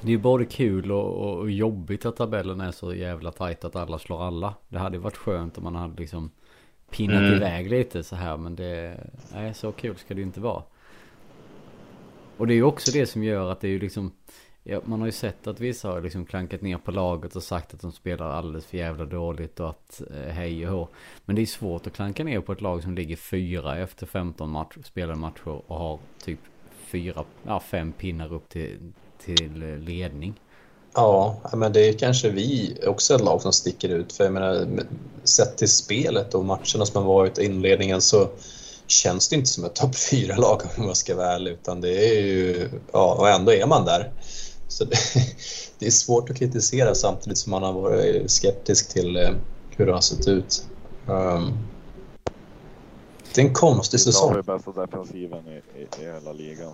[0.00, 3.76] Det är ju både kul och, och, jobbigt att tabellen är så jävla tajt att
[3.76, 4.54] alla slår alla.
[4.68, 6.30] Det hade ju varit skönt om man hade liksom
[6.90, 7.34] pinnat mm.
[7.34, 9.00] iväg lite så här men det...
[9.32, 10.62] Nej, så kul ska det ju inte vara.
[12.36, 14.12] Och det är ju också det som gör att det är ju liksom...
[14.72, 17.74] Ja, man har ju sett att vissa har liksom klankat ner på laget och sagt
[17.74, 20.88] att de spelar alldeles för jävla dåligt och att eh, hej och hå.
[21.24, 24.50] Men det är svårt att klanka ner på ett lag som ligger fyra efter 15
[24.50, 26.38] match, spelade matcher och har typ
[26.86, 28.92] fyra, ja fem pinnar upp till,
[29.24, 30.40] till eh, ledning.
[30.94, 34.12] Ja, men det är kanske vi också ett lag som sticker ut.
[34.12, 34.66] För jag menar,
[35.24, 38.28] sett till spelet och matcherna som har varit i inledningen så
[38.86, 41.52] känns det inte som ett topp fyra lag om man ska vara ärlig.
[41.52, 44.12] Utan det är ju, ja, och ändå är man där.
[44.70, 44.96] Så det,
[45.78, 49.30] det, är svårt att kritisera samtidigt som man har varit skeptisk till eh,
[49.76, 50.66] hur det har sett ut.
[51.06, 51.58] Um,
[53.34, 54.30] det är en konstig säsong.
[54.30, 56.72] Vi har bästa defensiven i, i, i hela ligan.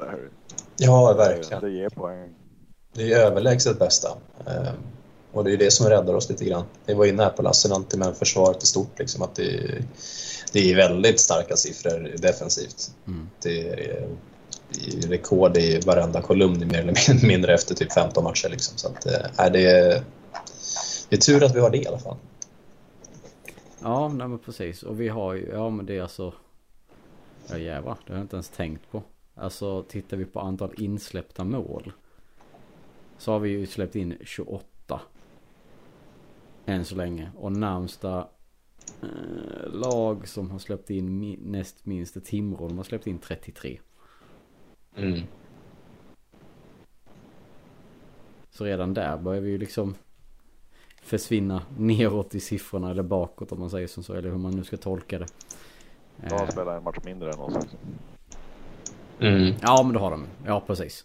[0.00, 0.30] Är
[0.76, 1.60] Ja, verkligen.
[1.60, 2.34] Det, det ger poäng.
[2.92, 4.08] Det är överlägset bästa.
[4.44, 4.76] Um,
[5.32, 6.64] och det är det som räddar oss lite grann.
[6.86, 8.98] Vi var inne här på Lassinantti med försvaret i stort.
[8.98, 9.82] Liksom, att det,
[10.52, 12.90] det är väldigt starka siffror defensivt.
[13.06, 13.28] Mm.
[13.42, 14.08] Det är,
[15.08, 18.48] rekord i varenda kolumn mer eller mindre efter typ 15 matcher.
[18.48, 18.78] Liksom.
[18.78, 20.02] Så att, äh, det, är,
[21.08, 22.16] det är tur att vi har det i alla fall.
[23.82, 24.82] Ja, nej men precis.
[24.82, 26.34] Och vi har ju, ja men det är alltså...
[27.48, 29.02] Ja jävlar, det har jag inte ens tänkt på.
[29.34, 31.92] Alltså tittar vi på antal insläppta mål.
[33.18, 35.00] så har vi ju släppt in 28.
[36.66, 37.30] Än så länge.
[37.36, 38.28] Och närmsta
[39.02, 42.68] eh, lag som har släppt in mi näst minst Timrå.
[42.68, 43.78] De har släppt in 33.
[44.96, 45.20] Mm.
[48.50, 49.94] Så redan där börjar vi ju liksom
[51.02, 54.14] försvinna neråt i siffrorna eller bakåt om man säger som så.
[54.14, 55.26] Eller hur man nu ska tolka det.
[56.16, 57.76] De har Eh, spelat en match mindre än oss också.
[59.20, 59.54] Mm.
[59.62, 60.26] Ja men det har de.
[60.46, 61.04] Ja precis.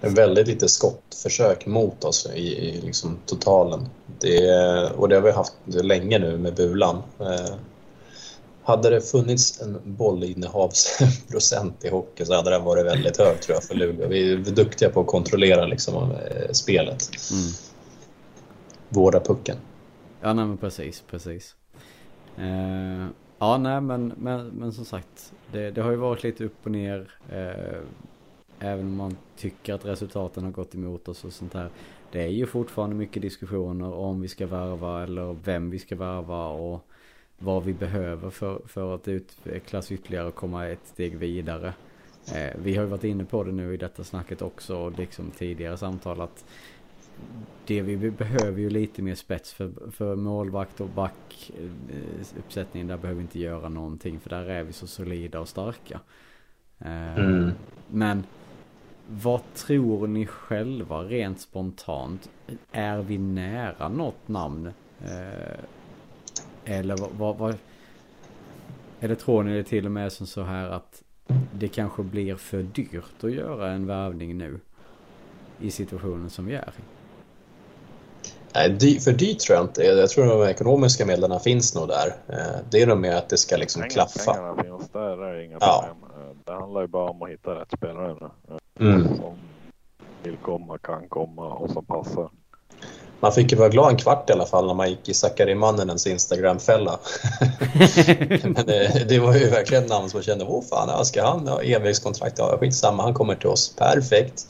[0.00, 3.88] En väldigt lite skottförsök mot oss i, i liksom totalen.
[4.18, 7.02] Det, och det har vi haft länge nu med Bulan.
[8.64, 13.64] Hade det funnits en bollinnehavsprocent i hockey så hade den varit väldigt hög tror jag
[13.64, 14.08] för Luleå.
[14.08, 17.10] Vi är duktiga på att kontrollera liksom, eh, spelet.
[17.32, 17.44] Mm.
[18.88, 19.56] Vårda pucken.
[20.20, 21.56] Ja nej men precis, precis.
[22.38, 23.06] Eh,
[23.38, 25.32] ja nej men, men, men som sagt.
[25.52, 27.10] Det, det har ju varit lite upp och ner.
[27.32, 27.80] Eh,
[28.58, 31.70] även om man tycker att resultaten har gått emot oss och sånt här.
[32.12, 36.46] Det är ju fortfarande mycket diskussioner om vi ska värva eller vem vi ska värva
[36.46, 36.86] och
[37.38, 41.74] vad vi behöver för, för att utvecklas ytterligare och komma ett steg vidare.
[42.34, 45.30] Eh, vi har ju varit inne på det nu i detta snacket också och liksom
[45.30, 46.44] tidigare samtal att
[47.66, 52.96] det vi behöver ju lite mer spets för, för målvakt och back eh, uppsättningen där
[52.96, 56.00] behöver vi inte göra någonting för där är vi så solida och starka.
[56.78, 57.50] Eh, Mm.
[57.88, 58.24] Men
[59.08, 62.30] vad tror ni själva rent spontant?
[62.72, 64.66] Är vi nära något namn?
[65.04, 65.58] Eh,
[66.64, 67.54] eller vad, vad, vad
[69.00, 71.02] Eller tror ni det till och med som så här att
[71.52, 74.60] det kanske blir för dyrt att göra en värvning nu?
[75.60, 76.82] I situationen som vi är i.
[78.54, 79.82] Nej, för dyrt tror jag inte.
[79.82, 82.14] Jag tror de ekonomiska medlen finns nog där.
[82.28, 84.32] Eh, Det är nog mer att det ska liksom Pengar, klaffa.
[84.34, 85.84] pengarna finns där, det är inga Ja.
[85.96, 86.10] problem.
[86.30, 88.28] Eh, Det handlar ju bara om att hitta rätt spelare nu.
[88.54, 88.58] eh,
[88.94, 89.16] Mm.
[89.16, 89.34] Som
[90.22, 92.30] vill komma, kan komma och som passar.
[93.22, 95.54] Man fick ju vara glad en kvart i alla fall när man gick i Sakari
[95.54, 96.98] Mannenens Instagram-fälla.
[98.42, 101.62] Men det, det var ju verkligen namn som man kände, åh fan, ska han ha
[101.62, 102.38] evighetskontrakt?
[102.38, 103.74] Ja, skitsamma, han kommer till oss.
[103.76, 104.46] Perfekt.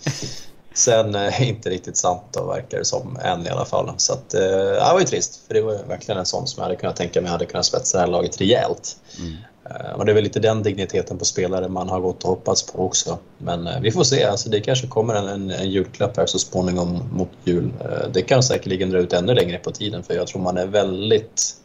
[0.75, 3.93] Sen eh, inte riktigt sant då, verkar det som, än i alla fall.
[3.97, 6.65] Så att, eh, det var ju trist, för det var verkligen en sån som jag
[6.65, 8.97] hade kunnat tänka mig hade kunnat spetsa det här laget rejält.
[9.19, 9.37] Mm.
[9.65, 12.73] Eh, och det är väl lite den digniteten på spelare man har gått och hoppats
[12.73, 13.19] på också.
[13.39, 16.39] Men eh, vi får se, alltså det kanske kommer en, en, en julklapp här så
[16.39, 17.73] småningom mot jul.
[17.81, 20.67] Eh, det kan säkerligen dra ut ännu längre på tiden för jag tror man är
[20.67, 21.57] väldigt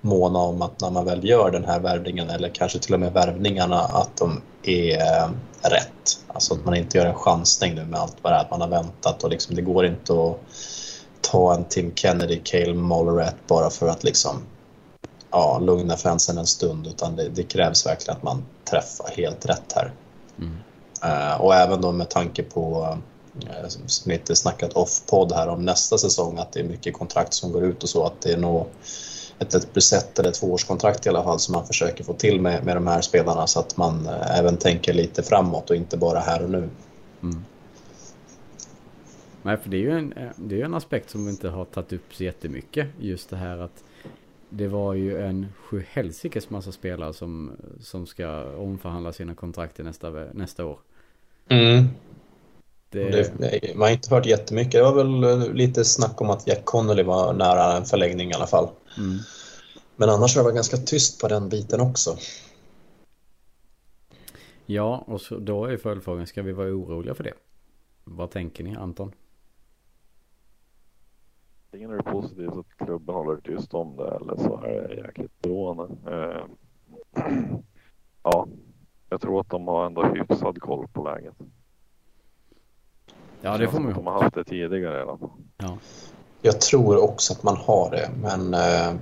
[0.00, 3.12] måna om att när man väl gör den här värvningen eller kanske till och med
[3.12, 5.28] värvningarna att de är
[5.62, 6.20] rätt.
[6.26, 8.60] Alltså att man inte gör en chansning nu med allt vad det är att man
[8.60, 10.38] har väntat och liksom det går inte att
[11.20, 14.42] ta en Tim Kennedy, Cale Mollerett bara för att liksom
[15.30, 19.72] ja, lugna fansen en stund utan det, det krävs verkligen att man träffar helt rätt
[19.74, 19.92] här.
[20.38, 20.56] Mm.
[21.02, 22.96] Eh, och även då med tanke på
[23.42, 27.52] eh, som lite snackat off-podd här om nästa säsong att det är mycket kontrakt som
[27.52, 28.66] går ut och så att det är nog
[29.38, 32.64] ett, ett plus ett eller tvåårskontrakt i alla fall som man försöker få till med,
[32.64, 36.20] med de här spelarna så att man eh, även tänker lite framåt och inte bara
[36.20, 36.68] här och nu.
[37.22, 37.44] Mm.
[39.42, 41.92] Nej, för det är ju en, det är en aspekt som vi inte har tagit
[41.92, 42.88] upp så jättemycket.
[42.98, 43.84] Just det här att
[44.50, 50.64] det var ju en sjuhelsikes massa spelare som, som ska omförhandla sina kontrakt nästa, nästa
[50.64, 50.78] år.
[51.48, 51.88] Mm.
[52.90, 54.72] Det, Det, man har inte hört jättemycket.
[54.72, 58.34] Det var väl eh, lite snack om att Jack Connolly var nära en förlängning i
[58.34, 58.68] alla fall.
[58.98, 59.18] mm.
[59.96, 62.16] Men annars har det ganska tyst på den biten också.
[64.66, 67.32] Ja, och så, då är följdfrågan, ska vi vara oroliga för det?
[68.04, 69.12] Vad tänker ni Anton?
[71.72, 75.42] Antingen är det positivt att klubben håller tyst om det eller så är det jäkligt
[75.42, 75.88] beroende.
[76.06, 76.44] Eh,
[78.22, 78.48] ja,
[79.10, 81.34] jag tror att de har ändå hyfsad koll på läget.
[83.40, 85.30] Ja, det får man ju De har haft det tidigare i alla fall.
[85.56, 85.78] Ja.
[86.42, 89.00] Jag tror också att man har det, men eh,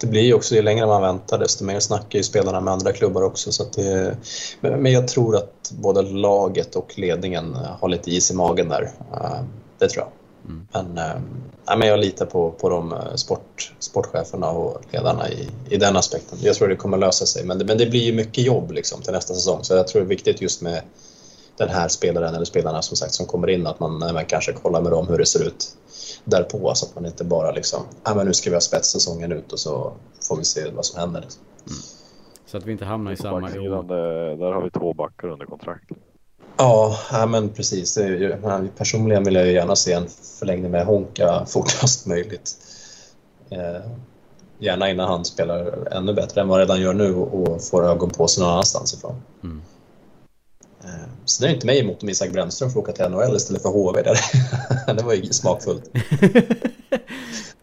[0.00, 2.92] det blir ju också, ju längre man väntar desto mer snackar ju spelarna med andra
[2.92, 3.52] klubbar också.
[3.52, 4.16] Så att det,
[4.60, 8.82] men, men jag tror att både laget och ledningen har lite is i magen där.
[9.12, 9.44] Eh,
[9.78, 10.17] det tror jag.
[10.48, 10.66] Mm.
[10.72, 11.20] Men, eh,
[11.68, 15.96] nej, men jag litar på, på de eh, sport, sportcheferna och ledarna i, i den
[15.96, 16.38] aspekten.
[16.42, 19.02] Jag tror det kommer lösa sig, men det, men det blir ju mycket jobb liksom,
[19.02, 19.64] till nästa säsong.
[19.64, 20.82] Så jag tror det är viktigt just med
[21.56, 24.80] den här spelaren eller spelarna som sagt som kommer in att man, man kanske kollar
[24.80, 25.76] med dem hur det ser ut
[26.24, 29.52] därpå så att man inte bara liksom, ah, men nu ska vi ha spetssäsongen ut
[29.52, 29.92] och så
[30.28, 31.20] får vi se vad som händer.
[31.20, 31.42] Liksom.
[32.46, 33.40] Så att vi inte hamnar i samma...
[33.48, 35.90] det- där har vi två backar under kontrakt.
[36.58, 37.94] Ja, ja, men precis.
[37.94, 38.38] Det
[38.76, 40.06] Personligen vill jag ju gärna se en
[40.38, 42.56] förlängning med Honka fortast möjligt.
[43.50, 43.90] Eh,
[44.58, 48.10] gärna innan han spelar ännu bättre än vad han redan gör nu och, får ögon
[48.10, 49.22] på sig någon annanstans ifrån.
[49.42, 49.62] Mm.
[50.84, 53.62] Eh, så det är inte mig emot om Isak Brännström får åka till NHL istället
[53.62, 54.02] för HV.
[54.02, 54.16] Där.
[54.94, 55.90] det var ju smakfullt.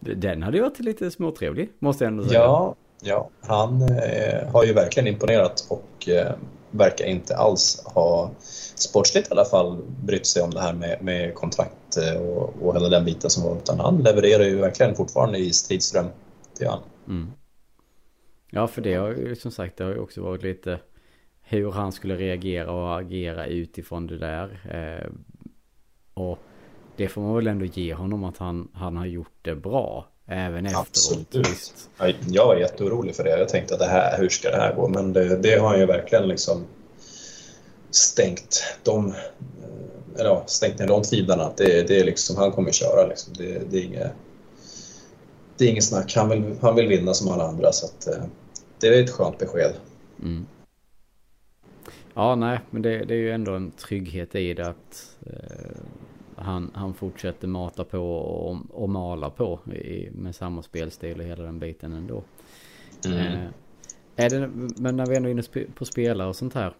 [0.00, 2.40] Den hade ju varit lite småtrevlig, måste jag ändå säga.
[2.40, 6.32] Ja, ja han eh, har ju verkligen imponerat och eh,
[6.70, 8.30] verkar inte alls ha,
[8.74, 12.74] sportsligt i alla fall, brytt sig om det här med, med kontrakt eh, och, och
[12.74, 13.56] hela den biten som var.
[13.56, 16.06] Utan han levererar ju verkligen fortfarande i stridström.
[16.58, 16.80] Det han.
[17.08, 17.32] Mm.
[18.50, 20.78] Ja, för det har ju som sagt, det har ju också varit lite
[21.42, 24.60] hur han skulle reagera och agera utifrån det där.
[24.70, 25.10] Eh,
[26.14, 26.38] och
[26.96, 30.06] det får man väl ändå ge honom att han, han har gjort det bra.
[30.26, 30.88] Även efteråt.
[30.88, 31.88] Absolut.
[32.26, 33.38] Jag var jätteorolig för det.
[33.38, 34.88] Jag tänkte att det här, hur ska det här gå?
[34.88, 36.64] Men det, det har han ju verkligen liksom
[37.90, 39.14] stängt de
[40.18, 41.44] eller ja, stängt ner de tvivlarna.
[41.44, 43.06] Att det, det är liksom, han kommer köra.
[43.06, 43.34] Liksom.
[43.38, 44.12] Det, det, är inget,
[45.56, 46.16] det är inget snack.
[46.16, 47.72] Han vill, han vill vinna som alla andra.
[47.72, 48.24] Så att, eh,
[48.80, 49.72] det är ett skönt besked.
[50.22, 50.46] Mm.
[52.14, 55.76] Ja, nej, men det, det, är ju ändå en trygghet i det att eh,
[56.36, 61.44] han, han fortsätter mata på och, och mala på i, med samma spelstil och hela
[61.44, 62.22] den biten ändå.
[63.06, 63.18] Mm.
[63.18, 63.48] Eh,
[64.16, 66.74] är det, men när vi ändå är inne på spelare och sånt här.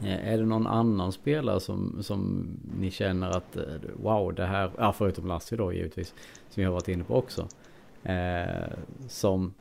[0.00, 3.64] Eh, är det någon annan spelare som, som ni känner att eh,
[4.02, 6.14] wow det här, ja förutom Lassi då givetvis,
[6.50, 7.48] som jag har varit inne på också.
[8.02, 8.68] Eh,
[9.08, 9.54] som,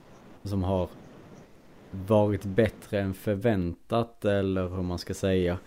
[0.43, 0.89] som har
[1.91, 5.57] varit bättre än förväntat eller hur man ska säga.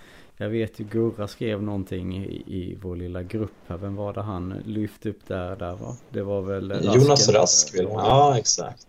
[0.40, 3.76] Jag vet ju Gurra skrev någonting i, i vår lilla grupp här.
[3.76, 5.56] Vem var det han lyfte upp där?
[5.56, 5.96] där va?
[6.10, 6.92] Det var väl Rasken.
[6.92, 8.06] Jonas Rask vill man.
[8.06, 8.86] Ja, exakt.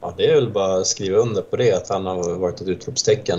[0.00, 2.68] Ja, det är väl bara att skriva under på det, att han har varit ett
[2.68, 3.38] utropstecken.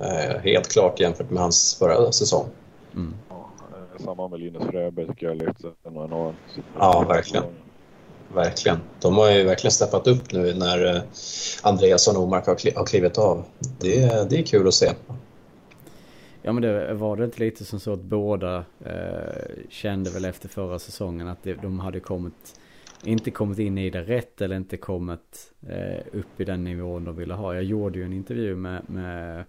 [0.00, 2.46] Eh, helt klart jämfört med hans förra säsong.
[2.94, 3.14] Mm.
[3.28, 6.36] Ja, eh, samma med Linus Fröberg tycker jag lyfte enormt.
[6.78, 7.44] Ja, verkligen.
[8.34, 8.78] Verkligen.
[9.00, 11.02] De har ju verkligen steppat upp nu när eh,
[11.62, 13.44] Andreasson och Omark har klivit av.
[13.78, 14.90] Det, det är kul att se.
[16.42, 20.48] Ja men det var det inte lite som så att båda eh, kände väl efter
[20.48, 22.60] förra säsongen att det, de hade kommit
[23.04, 27.16] inte kommit in i det rätt eller inte kommit eh, upp i den nivån de
[27.16, 27.54] ville ha.
[27.54, 29.44] Jag gjorde ju en intervju med, med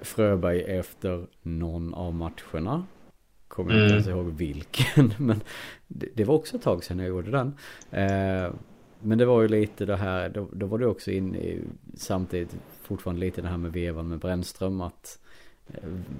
[0.00, 2.86] Fröberg efter någon av matcherna.
[3.48, 3.82] Kommer mm.
[3.82, 5.14] inte ens ihåg vilken.
[5.26, 5.40] Men
[5.86, 7.54] det, det, var också ett tag sedan jag gjorde den.
[7.90, 8.52] Eh,
[9.00, 11.60] men det var ju lite det här, då, då var det också in i,
[11.96, 14.80] samtidigt fortfarande lite det här med vevan med Brännström.
[14.80, 15.43] Att Eh,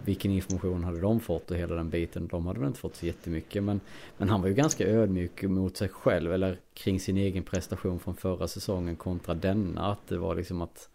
[0.04, 2.26] vilken information hade de fått och hela den biten.
[2.26, 3.62] De hade väl inte fått så jättemycket.
[3.62, 3.80] Men,
[4.16, 6.32] men han var ju ganska ödmjuk mot sig själv.
[6.32, 9.92] Eller kring sin egen prestation från förra säsongen kontra denna.
[9.92, 10.88] Att det var liksom att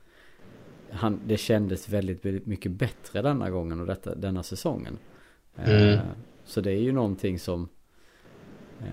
[0.91, 4.97] han, det kändes väldigt, väldigt mycket bättre denna gången och detta, denna säsongen.
[5.55, 5.89] Mm.
[5.89, 5.99] Eh,
[6.45, 7.69] så det är ju någonting som
[8.79, 8.85] eh,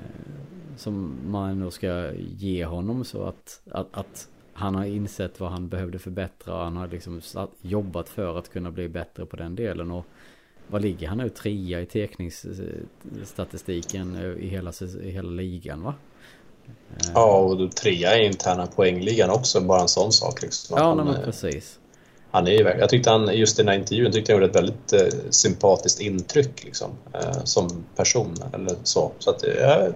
[0.76, 5.68] som man ändå ska ge honom så att, att, att han har insett vad han
[5.68, 7.20] behövde förbättra och han har liksom
[7.60, 9.90] jobbat för att kunna bli bättre på den delen.
[9.90, 10.04] Och
[10.68, 11.28] vad ligger han nu?
[11.28, 15.94] Trea i tekningsstatistiken i hela, i hela ligan va?
[17.14, 20.42] Ja, och trea i interna poängligan också, bara en sån sak.
[20.42, 20.78] Liksom.
[20.78, 21.78] Ja, han, men precis.
[22.30, 24.56] Han är ju, jag tyckte han, just i den här intervjun, tyckte jag gjorde ett
[24.56, 28.34] väldigt eh, sympatiskt intryck liksom, eh, som person.
[28.52, 29.12] Eller så.
[29.18, 29.86] så att, eh,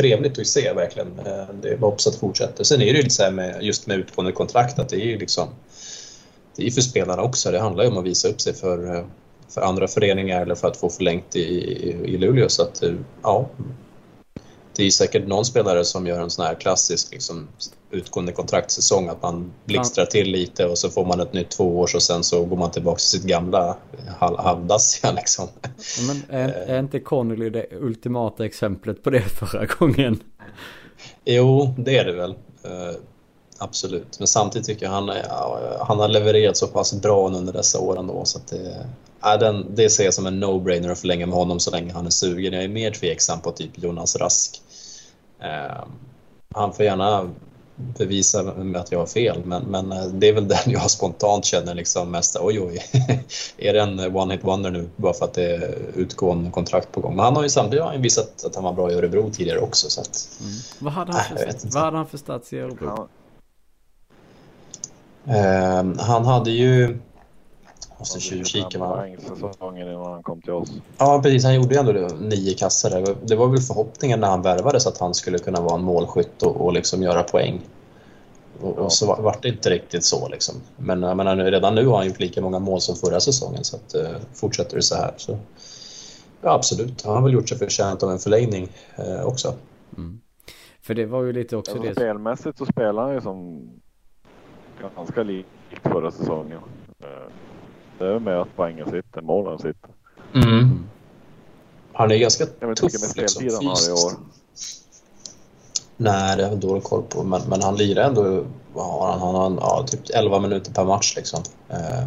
[0.00, 1.18] trevligt att se verkligen.
[1.26, 2.64] Eh, det hoppas att det fortsätter.
[2.64, 5.06] Sen är det ju lite så här med, just med utgående kontrakt att det är
[5.06, 5.48] ju liksom
[6.56, 7.50] det är för spelarna också.
[7.50, 9.04] Det handlar ju om att visa upp sig för, eh,
[9.48, 12.48] för andra föreningar eller för att få förlängt i, i, i Luleå.
[12.48, 13.48] Så att, eh, ja,
[14.76, 17.48] det är säkert någon spelare som gör en sån här klassisk liksom,
[17.90, 22.02] utgående kontraktsäsong, att man blixtrar till lite och så får man ett nytt tvåårs och
[22.02, 23.76] sen så går man tillbaka till sitt gamla
[24.18, 25.48] halvdassiga liksom.
[26.06, 30.20] Men är, är inte Connolly det ultimata exemplet på det förra gången?
[31.24, 32.30] Jo, det är det väl.
[32.30, 32.96] Uh,
[33.58, 34.18] absolut.
[34.18, 35.08] Men samtidigt tycker jag han,
[35.80, 38.86] han har levererat så pass bra under dessa åren då så att det,
[39.20, 42.06] ja, den, det ser jag som en no-brainer att förlänga med honom så länge han
[42.06, 42.52] är sugen.
[42.52, 44.62] Jag är mer tveksam på typ Jonas Rask.
[45.42, 45.84] Uh,
[46.54, 47.30] han får gärna
[47.98, 48.40] bevisa
[48.74, 52.10] att jag har fel, men, men eh, det är väl den jag spontant känner liksom
[52.10, 52.78] mest, oj oj,
[53.56, 57.16] är det en one-hit wonder nu bara för att det är utgående kontrakt på gång?
[57.16, 59.90] Men han har ju samtidigt har visat att han var bra i Örebro tidigare också.
[59.90, 60.52] Så att, mm.
[60.78, 62.86] Vad hade han för, äh, vad hade han för stats i Örebro?
[62.86, 63.08] Ja.
[65.26, 66.98] Uh, han hade ju
[68.00, 69.16] Måste kika vad...
[69.52, 70.72] säsongen innan han kom till oss.
[70.98, 71.44] Ja, precis.
[71.44, 73.16] Han gjorde ju ändå nio kassar.
[73.26, 76.60] Det var väl förhoppningen när han värvades att han skulle kunna vara en målskytt och,
[76.60, 77.60] och liksom göra poäng.
[78.60, 80.28] Och, och så var, det inte riktigt så.
[80.28, 80.54] Liksom.
[80.76, 83.64] Men jag menar, redan nu har han gjort lika många mål som förra säsongen.
[83.64, 85.38] Så att, uh, fortsätter det så här så...
[86.42, 87.02] Ja, absolut.
[87.02, 89.54] Han har väl gjort sig förtjänt av en förlängning uh, också.
[89.96, 90.20] Mm.
[90.82, 91.94] För det var ju lite också alltså, det...
[91.94, 93.68] Spelmässigt så spelar han ju som
[94.96, 95.48] ganska likt
[95.82, 96.58] förra säsongen.
[97.02, 97.32] Uh,
[98.00, 99.90] Det är med att poängen sitter, målen sitter.
[100.34, 100.84] Mm.
[101.92, 104.04] Han är ganska Jag vet tuff liksom, speltid han har i fysiskt.
[104.06, 104.12] år.
[105.96, 107.22] Nej, det har jag dålig koll på.
[107.22, 108.44] Men, men han lirar ändå
[108.74, 111.16] vad har han, han har ja, typ 11 minuter per match.
[111.16, 111.42] Liksom.
[111.68, 112.04] Eh,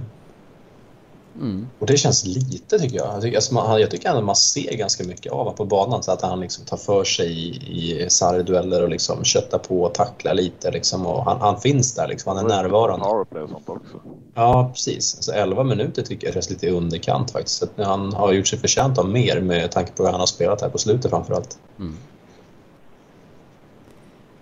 [1.36, 1.68] Mm.
[1.80, 3.08] och det känns lite tycker jag.
[3.14, 6.04] Jag tycker, alltså, man, jag tycker ändå man ser ganska mycket av honom på banan.
[6.04, 9.94] Så att han liksom tar för sig i, i sargdueller och liksom köttar på och
[9.94, 10.72] tacklar lite.
[10.72, 12.36] Liksom, och han, han finns där, liksom.
[12.36, 13.06] han är närvarande.
[13.06, 14.02] Powerplay och sånt också.
[14.34, 15.16] Ja, precis.
[15.16, 17.58] Alltså 11 minuter tycker jag känns lite i underkant faktiskt.
[17.58, 20.28] Så att han har gjort sig förtjänt av mer med tanke på hur han har
[20.28, 21.58] spelat här på slutet framförallt.
[21.80, 21.98] Mm.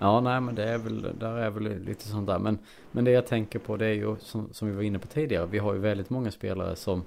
[0.02, 2.40] Ja, nej men det är väl, där är väl lite sånt där.
[2.40, 2.60] Men,
[2.92, 5.46] men det jag tänker på det är ju som, som vi var inne på tidigare.
[5.46, 7.04] Vi har ju väldigt många spelare som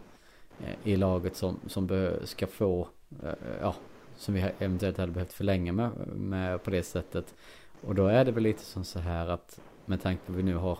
[0.61, 2.89] eh, i laget som, som ska få,
[3.23, 3.75] eh, ja,
[4.17, 7.35] som vi eventuellt hade behövt förlänga med, med på det sättet.
[7.81, 10.43] Och då är det väl lite som så här att med tanke på att vi
[10.43, 10.79] nu har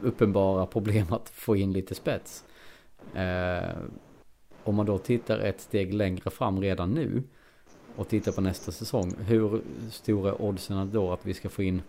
[0.00, 2.44] uppenbara problem att få in lite spets.
[3.14, 3.76] Eh,
[4.64, 7.22] om man då tittar ett steg längre fram redan nu
[7.96, 9.14] och tittar på nästa säsong.
[9.18, 11.82] Hur stora är oddsen då att vi ska få in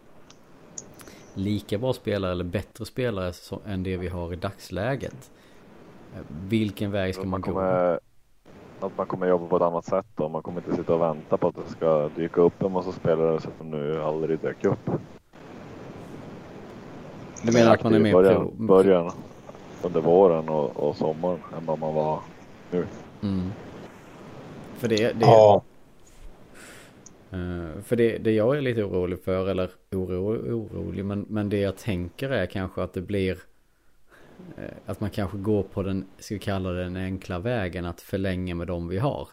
[1.34, 3.34] lika bra spelare eller bättre spelare
[3.66, 5.32] än det vi har i dagsläget?
[6.28, 7.48] Vilken väg ska man man, gå?
[7.48, 8.00] kommer,
[8.80, 10.30] att man kommer jobba på ett annat sätt då.
[10.30, 13.42] Man kommer inte sitta och vänta på att det ska dyka upp en massa spelare
[13.42, 14.90] så att de nu aldrig dök upp.
[17.44, 19.12] Du menar att man är I mer början, början
[19.84, 22.20] under våren och, och sommaren än vad man var.
[23.22, 23.52] Mm.
[24.78, 25.62] För det, det, Ja,
[27.32, 31.58] Eh, för det, det jag är lite orolig för, eller oro, orolig, men, men det
[31.58, 33.38] jag tänker är kanske att det blir
[34.58, 38.02] eh, att man kanske går på den, ska vi kalla det den enkla vägen att
[38.02, 39.28] förlänga med de vi har.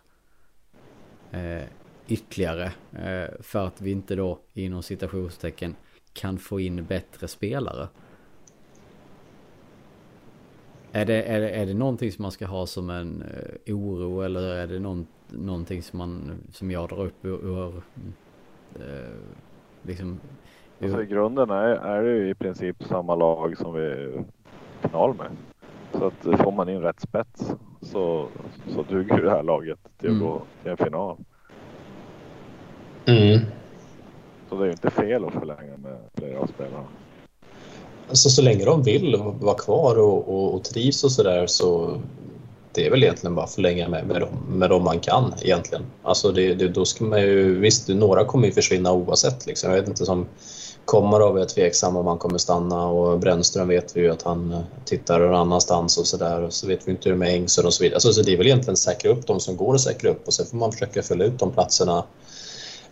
[1.30, 1.62] Eh,
[2.08, 2.72] ytterligare.
[2.92, 5.76] Eh, för att vi inte då inom citationstecken
[6.12, 7.88] kan få in bättre spelare.
[10.92, 14.20] Är det, är, det, är det någonting som man ska ha som en eh, oro
[14.20, 17.82] eller är det någon, någonting som, man, som jag drar upp ur, ur
[18.74, 19.14] eh,
[19.82, 20.20] liksom
[20.82, 24.24] Alltså, I ur, grunden är, är det ju i princip samma lag som vi är
[24.82, 25.30] final med.
[25.92, 28.30] Så att får man in rätt spets så,
[28.66, 30.18] så duger det här laget till att Mm.
[30.18, 31.18] gå till en final.
[33.06, 33.40] mm.
[34.48, 36.88] Så det är ju inte fel att förlänga med flera av spelarna.
[38.08, 42.00] Alltså, så länge de vill vara kvar och, och, och trivs och sådär så
[42.78, 45.86] det är väl egentligen bara att förlänga med, med, dem, med dem man kan egentligen.
[46.02, 49.46] Alltså det, det, då ska man ju, visst, några kommer ju försvinna oavsett.
[49.46, 49.70] Liksom.
[49.70, 50.26] Jag vet inte som
[50.84, 54.60] Komarov är tveksam om han kommer stanna och Brännström vet vi ju att han eh,
[54.84, 56.42] tittar någon annanstans och sådär.
[56.42, 57.96] Och så vet vi inte hur det är med Engsund och så vidare.
[57.96, 60.34] Alltså, så det är väl egentligen säkra upp de som går att säkra upp och
[60.34, 62.04] sen får man försöka fylla ut de platserna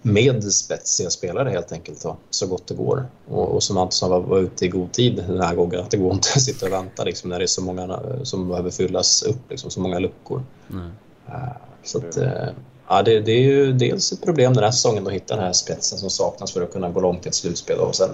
[0.03, 3.07] med spetsiga spelare helt enkelt då, så gott det går.
[3.29, 5.97] Och, och som Antonsson var, var ute i god tid den här gången, att det
[5.97, 9.23] går inte att sitta och vänta liksom, när det är så många som behöver fyllas
[9.23, 10.43] upp, liksom, så många luckor.
[10.69, 10.91] nej.
[11.29, 12.49] Eh, Så att, eh,
[12.89, 15.53] ja, det, det är ju dels ett problem den här säsongen att hitta den här
[15.53, 18.11] spetsen som saknas för att kunna gå långt i ett slutspel och sen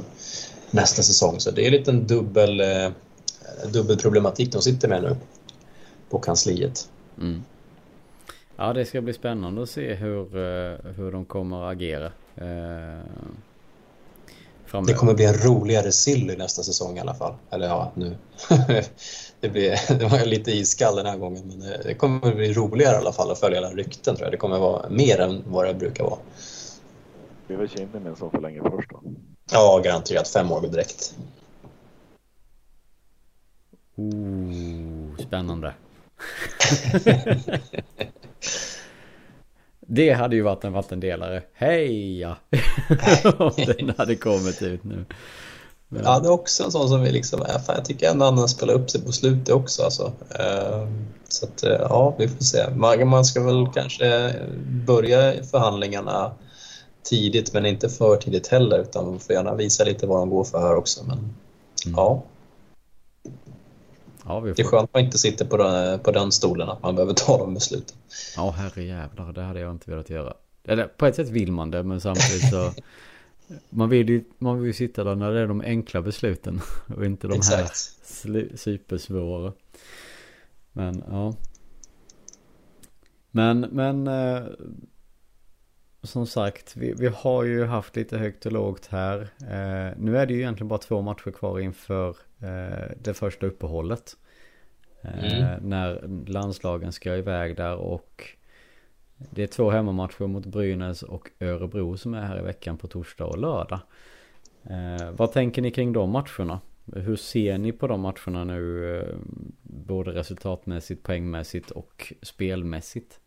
[0.70, 1.40] nästa säsong.
[1.40, 2.90] Så det är lite en dubbel, eh,
[3.72, 5.16] dubbelproblematik de sitter med nu
[6.10, 6.88] på kansliet.
[7.20, 7.42] Mm.
[8.56, 12.06] Ja, det ska bli spännande att se hur, eh, hur de kommer att agera.
[12.36, 13.04] Eh,
[14.66, 14.92] framöver.
[14.92, 17.34] Det kommer bli en roligare silly nästa säsong i alla fall.
[17.50, 18.16] Eller ja, nu.
[19.40, 22.94] det, blir, det var lite iskall den här gången, men det- det kommer bli roligare
[22.94, 24.32] i alla fall att följa alla rykten tror jag.
[24.32, 26.18] Det kommer vara mer än vad det brukar vara.
[27.46, 29.02] Vi var Kinnunen som förlänger först då.
[29.52, 31.14] Ja, garanterat fem år direkt.
[33.96, 35.74] Ooh, spännande.
[39.94, 41.42] det hade ju varit en vattendelare.
[41.54, 42.36] Heja!
[43.38, 45.04] Om den hade kommit ut nu.
[45.88, 48.24] Men, Ja, det är också en sån som vi liksom, äh, fan, jag tycker ändå
[48.24, 49.82] han spelar upp sig på slutet också.
[49.82, 50.12] Alltså.
[50.38, 50.88] Eh,
[51.28, 52.70] Så att, eh, ja, vi får se.
[53.04, 54.32] Man ska väl kanske
[54.86, 56.32] börja förhandlingarna
[57.02, 60.44] tidigt, men inte för tidigt heller, utan man får gärna visa lite vad de går
[60.44, 61.04] för här också.
[61.04, 61.18] Men
[61.86, 61.96] Mm.
[61.96, 62.22] ja,
[64.24, 66.82] ja, vi det är skönt att man inte sitter på den, på den stolen, att
[66.82, 67.96] man behöver ta de besluten.
[68.36, 70.34] ja herrejävlar, det hade jag inte velat göra.
[70.64, 72.72] Eller på ett sätt vill man det, men samtidigt så...
[73.70, 76.60] Man vill ju, man vill ju sitta där när det är de enkla besluten
[76.96, 77.74] och inte de här Exakt.
[78.04, 79.52] sli- supersvåra.
[80.72, 81.34] Men ja.
[83.30, 84.42] Men, men eh,
[86.02, 89.20] som sagt, vi, vi har ju haft lite högt och lågt här.
[89.40, 92.16] Eh, nu är det ju egentligen bara två matcher kvar inför
[92.98, 94.16] det första uppehållet.
[95.02, 95.68] Eh, Mm.
[95.68, 98.28] När landslagen ska iväg där och
[99.16, 103.24] det är två hemmamatcher mot Brynäs och Örebro som är här i veckan på torsdag
[103.26, 103.80] och lördag.
[104.62, 106.60] Eh, vad tänker ni kring de matcherna?
[106.94, 108.96] Hur ser ni på de matcherna nu?
[109.00, 109.16] eh,
[109.62, 113.20] Både resultatmässigt, poängmässigt och spelmässigt.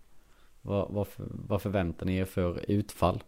[0.62, 3.24] Vad, vad, vad förväntar ni er för utfall?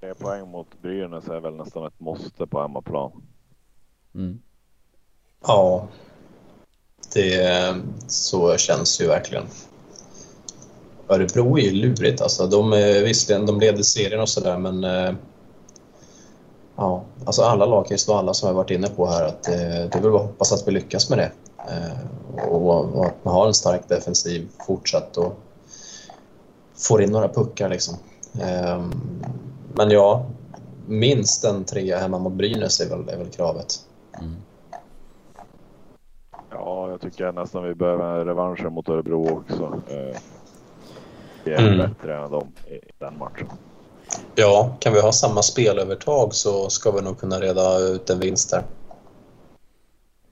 [0.00, 3.22] Tre poäng mot Brynäs är väl nästan ett måste på hemmaplan.
[4.14, 4.38] Mm.
[5.46, 5.88] Ja,
[7.14, 7.74] det,
[8.08, 9.44] så känns det ju verkligen.
[11.08, 12.46] Örebro är ju lurigt alltså.
[12.46, 12.70] De,
[13.04, 15.14] visserligen, de leder serien och sådär men eh,
[16.76, 19.24] ja, alltså alla lag kan ju slå alla som jag varit inne på här.
[19.24, 21.32] Att, eh, det är väl bara att hoppas att vi lyckas med det.
[21.68, 25.38] Eh, och, och att man har en stark defensiv fortsatt och
[26.76, 27.94] får in några puckar liksom.
[29.74, 30.26] Men ja,
[30.86, 33.80] minst en trea hemma mot Brynäs är väl, är väl kravet.
[34.20, 34.36] Mm.
[36.50, 39.82] Ja, jag tycker nästan vi behöver en revansch mot Örebro också.
[39.88, 40.16] Eh,
[41.44, 41.78] Vi är Mm.
[41.78, 43.48] bättre än dem i den matchen.
[44.34, 48.50] Ja, kan vi ha samma spelövertag så ska vi nog kunna reda ut en vinst
[48.50, 48.62] där.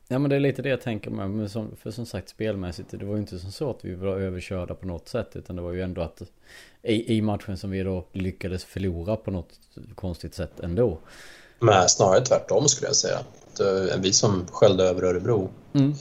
[0.08, 1.30] Ja men det är lite det jag tänker med.
[1.30, 2.90] Men som, för som sagt spelmässigt.
[2.90, 5.36] Det var ju inte som så att vi var överkörda på något sätt.
[5.36, 6.22] Utan det var ju ändå att
[6.82, 9.52] i, i matchen som vi då lyckades förlora på något
[9.94, 10.98] konstigt sätt ändå.
[11.58, 13.18] Men snarare tvärtom skulle jag säga.
[13.58, 15.50] Det är vi som skällde över Örebro.
[15.72, 15.92] Mm.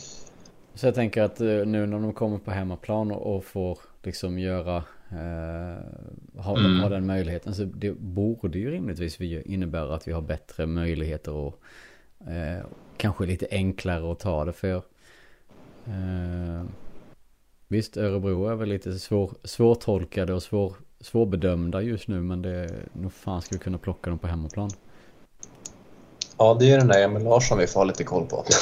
[0.76, 4.78] Så jag tänker att eh, nu när de kommer på hemmaplan och, får liksom göra
[5.10, 6.80] eh, ha, Mm.
[6.80, 11.32] ha den möjligheten så det borde ju rimligtvis vi- innebära att vi har bättre möjligheter
[11.32, 11.60] och
[12.28, 12.66] eh,
[12.98, 14.76] kanske lite enklare att ta det för.
[15.86, 16.64] Eh,
[17.68, 23.14] visst, Örebro är väl lite svår, svårtolkade och svår, svårbedömda just nu men det nog
[23.14, 24.70] fan ska vi kunna plocka dem på hemmaplan.
[26.38, 28.44] Ja, det är den där Emil Larsson vi får ha lite koll på.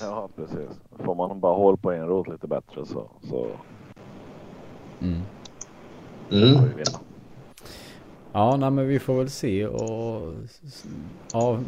[0.00, 0.68] Ja, precis.
[1.04, 3.46] Får man bara håll på Enroth lite bättre så, så
[5.00, 5.22] Mm.
[6.30, 6.70] Mm.
[8.32, 10.34] Ja, nej, men vi får väl se och
[11.32, 11.58] ja,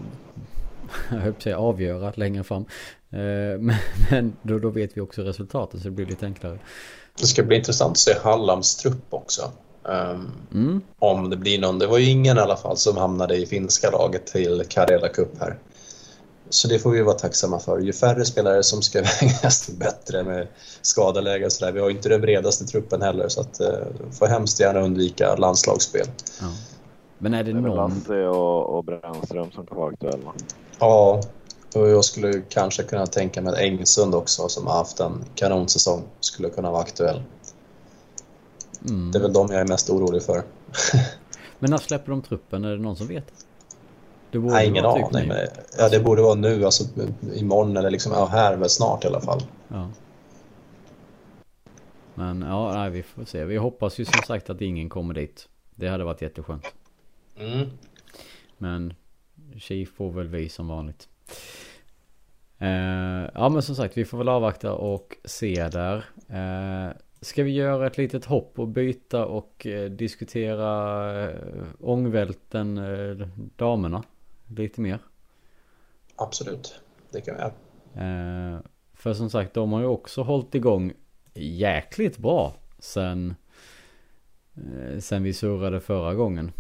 [1.11, 2.65] jag höll säga avgöra längre fram.
[3.11, 3.19] Eh,
[3.59, 3.77] Men,
[4.11, 6.59] men då, då vet vi också resultatet så det blir lite enklare.
[7.19, 9.43] Det ska bli intressant att se Hallands trupp också.
[9.89, 10.81] Ehm, Mm.
[10.99, 11.79] om det blir någon.
[11.79, 15.41] Det var ju ingen i alla fall som hamnade i finska laget till Karela Cup
[15.41, 15.59] här.
[16.51, 17.79] Så det får vi vara tacksamma för.
[17.79, 20.47] Ju färre spelare som ska vägas desto bättre med
[20.83, 21.73] skadeläge och sådär.
[21.73, 23.69] Vi har ju inte den bredaste truppen heller så att eh,
[24.19, 26.07] får hemskt gärna undvika landslagsspel.
[26.41, 26.47] Ja.
[27.19, 27.95] Men är det Det är någon...
[27.95, 30.33] Lasse och, och Brännström som kan vara aktuella.
[30.79, 31.21] Ja,
[31.75, 36.03] och jag skulle kanske kunna tänka mig att Engsund också som har haft en kanonsäsong
[36.21, 37.23] skulle kunna vara aktuell.
[38.89, 39.13] Mm.
[39.13, 40.43] Det är väl de jag är mest orolig för.
[41.59, 42.65] Men när släpper de truppen?
[42.65, 43.33] Är det någon som vet?
[44.31, 45.29] Det borde Nej, ingen typ aning.
[45.29, 45.47] Men,
[45.79, 46.85] ja, det borde vara nu, alltså
[47.35, 49.43] imorgon eller liksom, ja, här väl snart i alla fall.
[49.69, 49.91] Ja.
[52.15, 53.45] Men ja, nej, vi får se.
[53.45, 55.49] Vi hoppas ju som sagt att ingen kommer dit.
[55.75, 56.67] Det hade varit jätteskönt.
[57.37, 57.69] Mm.
[58.59, 58.95] Men
[59.59, 61.09] tji får väl vi som vanligt.
[62.59, 66.05] Eh, ja men som sagt vi får väl avvakta och se där.
[66.29, 73.29] Eh, ska vi göra ett litet hopp och byta och eh, diskutera eh, ångvälten eh,
[73.57, 74.05] damerna
[74.47, 74.99] lite mer?
[76.17, 77.53] Absolut, det kan vi göra.
[78.55, 78.61] Eh,
[78.95, 80.93] för som sagt de har ju också hållit igång
[81.35, 83.35] jäkligt bra sen,
[84.55, 86.53] eh, sen vi surrade förra gången.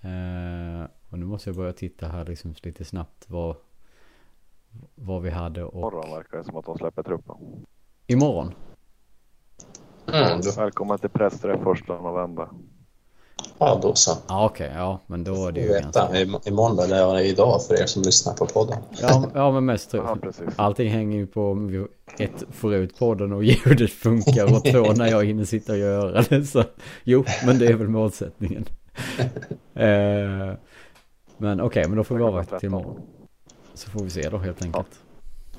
[0.00, 3.56] Eh, och nu måste jag börja titta här liksom lite snabbt vad,
[4.94, 7.36] vad vi hade och Imorgon verkar det som att de släpper truppen.
[8.06, 8.54] imorgon.
[10.12, 12.48] Mm, då, Välkommen till pressträff första november.
[13.58, 14.12] ja, då så.
[14.28, 16.48] Ja okej, ja men då är det ju veta ganska...
[16.50, 18.78] imorgon då, eller ja, idag för er som lyssnar på podden.
[19.00, 20.44] Ja, ja men mest Ja, precis.
[20.56, 21.86] Allting hänger ju på om vi
[22.24, 26.22] ett får ut podden och ljudet funkar och två när jag hinner sitta och göra
[26.22, 26.44] det.
[26.44, 26.64] Så
[27.04, 28.64] jo, men det är väl målsättningen.
[29.74, 30.54] eh,
[31.36, 33.00] men okej, men då får vi avvakta till imorgon.
[33.74, 35.00] Så får vi se då helt enkelt.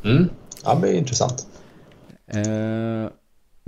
[0.04, 0.30] Mm.
[0.64, 1.48] Ja, det blir intressant.
[2.28, 3.12] Eh,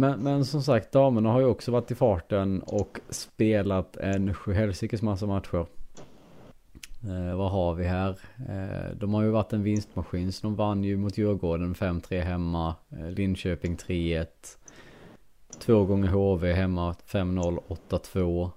[0.02, 5.02] men, men som sagt, damerna har ju också varit i farten och spelat en sjuhelsikes
[5.02, 5.66] massa matcher.
[7.04, 8.20] Eh, vad har vi här?
[8.50, 12.76] Eh, de har ju varit en vinstmaskin så de vann ju mot Djurgården 5-3 hemma.
[12.90, 14.28] Eh, Linköping 3-1.
[15.60, 18.52] Två gånger HV hemma 5-0, 8-2.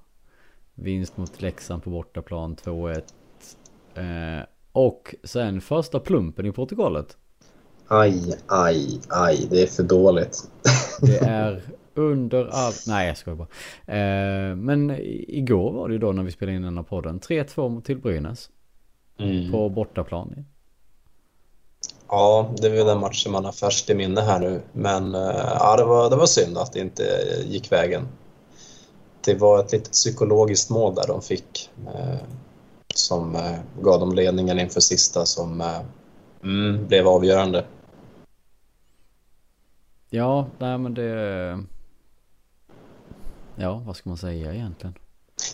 [0.75, 3.03] Vinst mot Leksand på bortaplan 2-1.
[3.95, 7.17] Eh, och sen första plumpen i protokollet.
[8.01, 10.51] Aj, aj, aj, det är för dåligt.
[11.01, 11.63] Det är
[11.95, 12.73] under all...
[12.87, 13.49] Nej jag skojar bara.
[13.97, 14.91] Eh, men
[15.29, 17.21] igår var det ju då när vi spelade in den här podden.
[17.21, 18.49] 3-2 mot till Brynäs.
[19.19, 19.53] Mm.
[19.53, 20.45] På bortaplan.
[22.09, 24.61] Ja, det väl den matchen man har färskt i minne här nu.
[24.73, 27.03] Men eh, ja, det, var, det var synd att det inte
[27.47, 28.09] gick vägen.
[29.25, 31.71] Det var ett litet psykologiskt mål där de fick.
[31.87, 32.19] Eh,
[32.95, 35.81] som eh, gav dem ledningen inför sista som eh,
[36.43, 37.65] mm, blev avgörande.
[40.15, 41.59] Ja, nej men det...
[43.57, 44.95] Ja, vad ska man säga egentligen?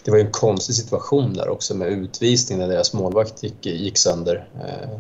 [0.04, 3.98] Det var ju en konstig situation där också med utvisning när deras målvakt gick, gick
[3.98, 4.48] sönder.
[4.54, 4.98] Eh,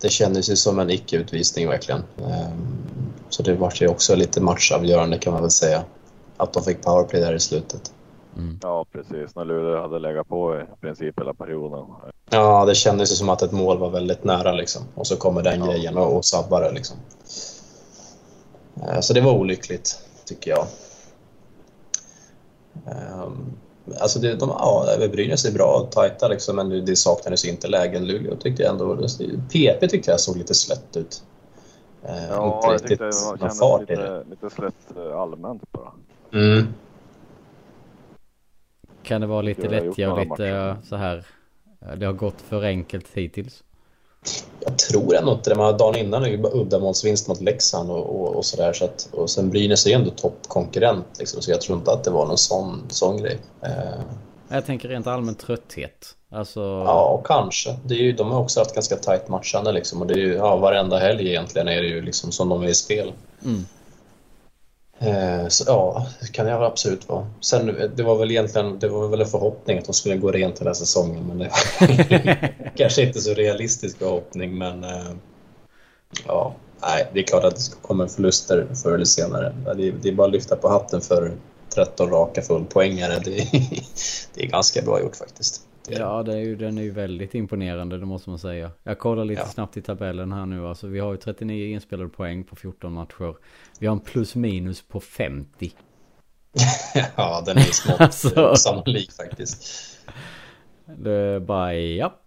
[0.00, 2.02] det kändes ju som en icke-utvisning verkligen.
[3.28, 5.84] Så det var ju också lite matchavgörande kan man väl säga.
[6.36, 7.92] Att de fick powerplay där i slutet.
[8.36, 8.58] Mm.
[8.62, 9.34] Ja, precis.
[9.34, 11.86] När Luleå hade legat på i princip hela perioden.
[12.30, 14.82] Ja, det kändes ju som att ett mål var väldigt nära liksom.
[14.94, 15.66] Och så kommer den ja.
[15.66, 16.96] grejen och, och sabbar det liksom.
[19.00, 20.66] Så det var olyckligt, tycker jag.
[23.24, 23.52] Um,
[24.00, 27.68] alltså det, de, ja, Brynäs är bra och tajta liksom, men det, det saknades inte
[27.68, 28.06] lägen.
[28.06, 28.96] Luleå tyckte jag ändå...
[29.52, 31.22] PP tyckte jag såg lite slött ut.
[32.04, 35.92] Uh, ja, jag tyckte det kändes lite, lite slött eh, allmänt bara.
[36.32, 36.66] Mm.
[39.02, 41.26] Kan det vara lite lättja och lite så här...
[41.96, 43.64] Det har gått för enkelt hittills?
[44.64, 45.56] Jag tror ändå inte det.
[45.56, 48.72] Man dagen innan är ju bara uddamålsvinst mot Leksand och, och, och sådär.
[48.72, 52.04] Så att, och sen Brynäs är ju ändå toppkonkurrent liksom, så jag tror inte att
[52.04, 53.38] det var någon sån, sån grej.
[53.62, 54.00] Eh.
[54.48, 56.14] Jag tänker rent allmänt trötthet.
[56.30, 56.60] Alltså...
[56.60, 57.76] Ja, kanske.
[57.84, 60.34] Det är ju, de har också haft ganska tajt matchande liksom och det är ju,
[60.34, 63.12] ja, varenda helg egentligen är det ju liksom som de är i spel.
[63.44, 63.66] Mm.
[65.02, 67.26] Eh, så, ja, det kan det absolut vara.
[67.40, 70.56] Sen, det var väl egentligen det var väl en förhoppning att de skulle gå rent
[70.56, 71.24] den här säsongen.
[71.26, 74.58] Men det var kanske inte så realistisk förhoppning.
[74.58, 75.12] Men eh,
[76.26, 79.54] ja, nej, det är klart att det kommer förluster förr eller senare.
[79.76, 81.32] Det är, det är bara att lyfta på hatten för
[81.74, 83.18] 13 raka fullpoängare.
[83.24, 83.30] Det,
[84.34, 85.62] det är ganska bra gjort faktiskt.
[85.88, 88.70] Ja, det är ju, den är ju väldigt imponerande, det måste man säga.
[88.82, 89.46] Jag kollar lite ja.
[89.46, 90.66] snabbt i tabellen här nu.
[90.66, 93.36] Alltså, vi har ju 39 inspelade poäng på 14 matcher.
[93.78, 95.72] Vi har en plus minus på 50.
[97.16, 98.56] ja, den är smått alltså...
[98.56, 99.64] sannolik faktiskt.
[100.86, 102.21] Det är bara, japp.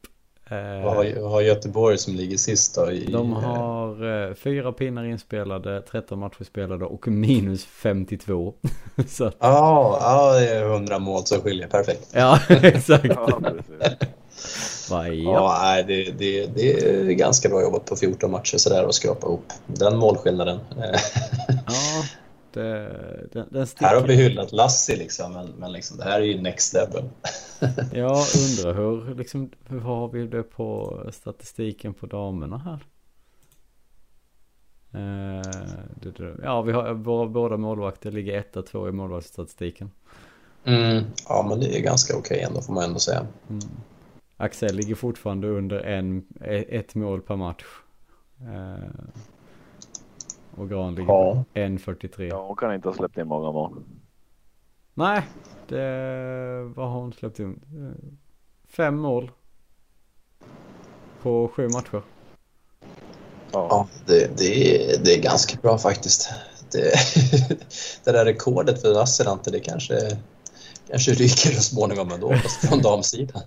[0.49, 2.91] Eh, vad har, Göteborg som ligger sist då?
[2.91, 8.53] I, de har eh, fyra pinnar inspelade, 13 matcher spelade och minus 52.
[9.19, 12.09] Ja, ah, ah, det är 100 mål som skiljer, perfekt.
[12.13, 13.05] Ja, exakt.
[13.05, 13.39] ja,
[15.13, 15.59] ja.
[15.61, 19.53] nej, det, det, det är ganska bra jobbat på 14 matcher sådär och skrapa ihop
[19.67, 20.59] den målskillnaden.
[21.67, 22.03] ja,
[22.55, 26.25] det, den, den Här har vi hyllat Lassi liksom, men, men liksom, det här är
[26.25, 27.09] ju next level.
[27.93, 32.79] ja, undrar hur, liksom, hur har vi det på statistiken på damerna här?
[34.95, 35.41] Uh,
[36.43, 39.91] ja, vi har våra båda målvakter ligger 1-2 i målvaktsstatistiken.
[40.63, 43.27] Mm, ja, men det är ganska okej ändå får man ändå säga.
[43.49, 43.61] Mm.
[44.37, 46.25] Axel ligger fortfarande under en,
[46.69, 47.63] ett mål per match.
[50.57, 51.43] Och Gran ligger ja.
[51.53, 52.23] på 1.43.
[52.23, 53.83] Ja, hon kan inte ha släppt in många mål.
[54.93, 55.21] Nej,
[55.67, 57.59] det, vad har hon släppt in?
[58.67, 59.31] Fem mål.
[61.21, 62.01] På sju matcher.
[63.51, 66.29] Ja, ja det, det, är, det är ganska bra faktiskt.
[66.71, 66.93] Det,
[68.03, 70.17] det där rekordet för Asselante, det kanske,
[70.89, 73.41] kanske ryker så småningom ändå, fast från damsidan.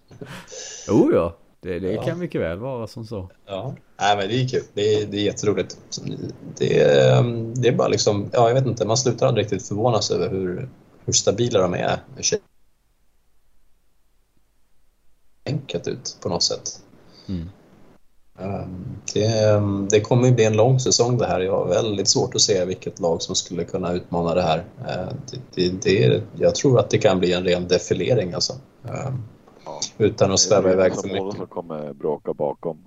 [0.88, 2.02] Oh ja, det, det ja.
[2.02, 3.30] kan mycket väl vara som så.
[3.46, 4.62] Ja, Nej, men det är kul.
[4.74, 5.78] Det är, det är jätteroligt.
[6.56, 6.68] Det,
[7.54, 10.68] det är bara liksom, ja jag vet inte, man slutar aldrig riktigt förvånas över hur,
[11.04, 12.00] hur stabila de är.
[15.48, 16.80] enkelt ut på något sätt.
[17.28, 17.48] Mm.
[18.38, 18.84] Ehm,
[19.14, 21.40] det, det kommer ju bli en lång säsong det här.
[21.40, 24.64] Jag har väldigt svårt att se vilket lag som skulle kunna utmana det här.
[24.88, 28.52] Ehm, det, det, det, jag tror att det kan bli en ren defilering alltså.
[29.68, 31.30] Ja, Utan att sväva iväg för mycket.
[31.30, 32.78] Det som kommer bråka bakom.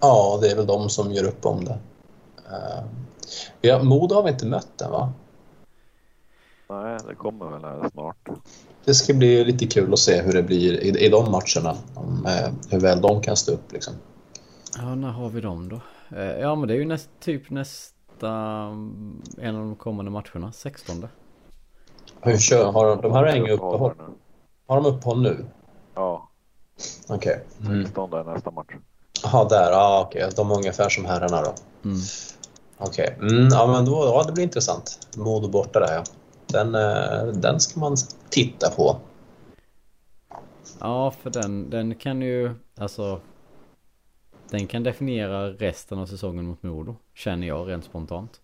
[0.00, 1.78] Ja, det är väl de som gör upp om det.
[3.60, 5.12] Ja, Modo har vi inte mött än va?
[6.68, 8.28] Nej, det kommer väl här snart.
[8.84, 11.76] Det ska bli lite kul att se hur det blir i, i de matcherna.
[11.94, 13.94] Om, eh, hur väl de kan stå upp liksom.
[14.78, 15.80] Ja, när har vi dem då?
[16.16, 18.28] Eh, ja, men det är ju näst, typ nästa
[19.38, 21.08] en av de kommande matcherna, 16.
[22.20, 23.94] Hur kör, har de här har inga uppehåll?
[24.66, 25.44] Har de uppehåll nu?
[25.94, 26.28] Ja.
[27.08, 27.44] Okej.
[27.60, 27.72] Okay.
[27.72, 27.84] Mm.
[27.84, 28.74] 16 är nästa match.
[29.22, 29.70] Jaha, där.
[29.70, 30.24] Ja, okej.
[30.24, 30.34] Okay.
[30.36, 31.54] De är ungefär som herrarna då.
[31.84, 31.98] Mm.
[32.78, 33.16] Okej.
[33.16, 33.28] Okay.
[33.28, 35.08] Mm, ja, men då, ja, det blir intressant.
[35.16, 36.04] Modo borta där, ja.
[36.46, 37.96] Den, eh, den ska man
[38.30, 38.96] titta på.
[40.80, 43.20] Ja, för den, den kan ju, alltså
[44.50, 48.40] den kan definiera resten av säsongen mot Modo, känner jag rent spontant.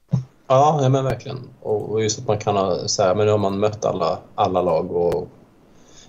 [0.46, 1.48] Ja, ja men verkligen.
[1.60, 4.62] Och just att man kan ha, så här, men nu har man mött alla, alla
[4.62, 5.28] lag och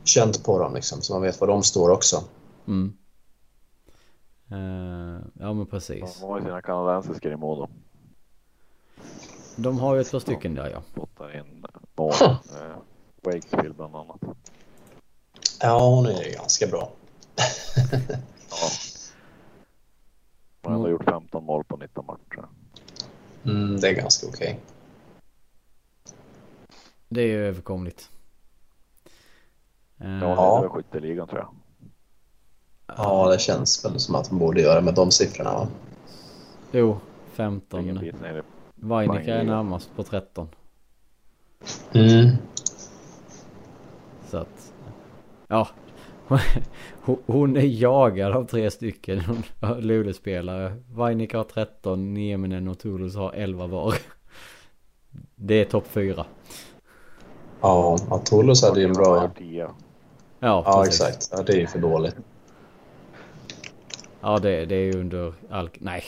[0.03, 2.23] känt på dem liksom, så man vet var de står också.
[2.67, 2.93] Mm.
[4.51, 6.19] Uh, ja men precis.
[6.19, 7.67] De har ju sina kanadensisker i Modo.
[9.55, 10.81] De har ju ett par stycken där ja.
[10.91, 12.13] Spottar in mål.
[12.21, 12.77] eh,
[13.21, 14.21] Wakefield bland annat.
[15.61, 16.91] Ja, hon är ganska bra.
[18.49, 18.69] Ja.
[20.61, 22.47] Man har ändå gjort 15 mål på 19 matcher.
[23.45, 24.59] Mm, det är ganska okej.
[27.09, 28.09] Det är ju överkomligt.
[30.03, 31.49] Eh, Ja, det väl skytteligan tror jag.
[32.97, 35.53] Ja, det känns väl som att de borde göra med de siffrorna.
[35.53, 35.67] Va?
[36.71, 36.99] Jo, Ingen
[37.35, 37.99] 15.
[37.99, 38.41] bit ner i
[38.75, 40.47] Vainika är närmast på 13.
[41.93, 42.29] Mm.
[44.29, 44.73] Så att,
[45.47, 45.67] ja.
[47.25, 49.21] Hon- är jagad av tre stycken
[49.79, 50.75] Luleå-spelare.
[50.91, 53.93] Vainika har 13, Nieminen och Toulouse har 11 var.
[55.35, 56.25] Det är topp 4.
[57.61, 59.31] Ja, Toulouse hade ju en bra...
[60.43, 60.47] 10.
[60.47, 61.29] Ja, Ja, exakt.
[61.31, 62.15] Ja, det är ju för dåligt.
[64.21, 65.69] Ja, det, det är ju under all...
[65.73, 66.03] Nej.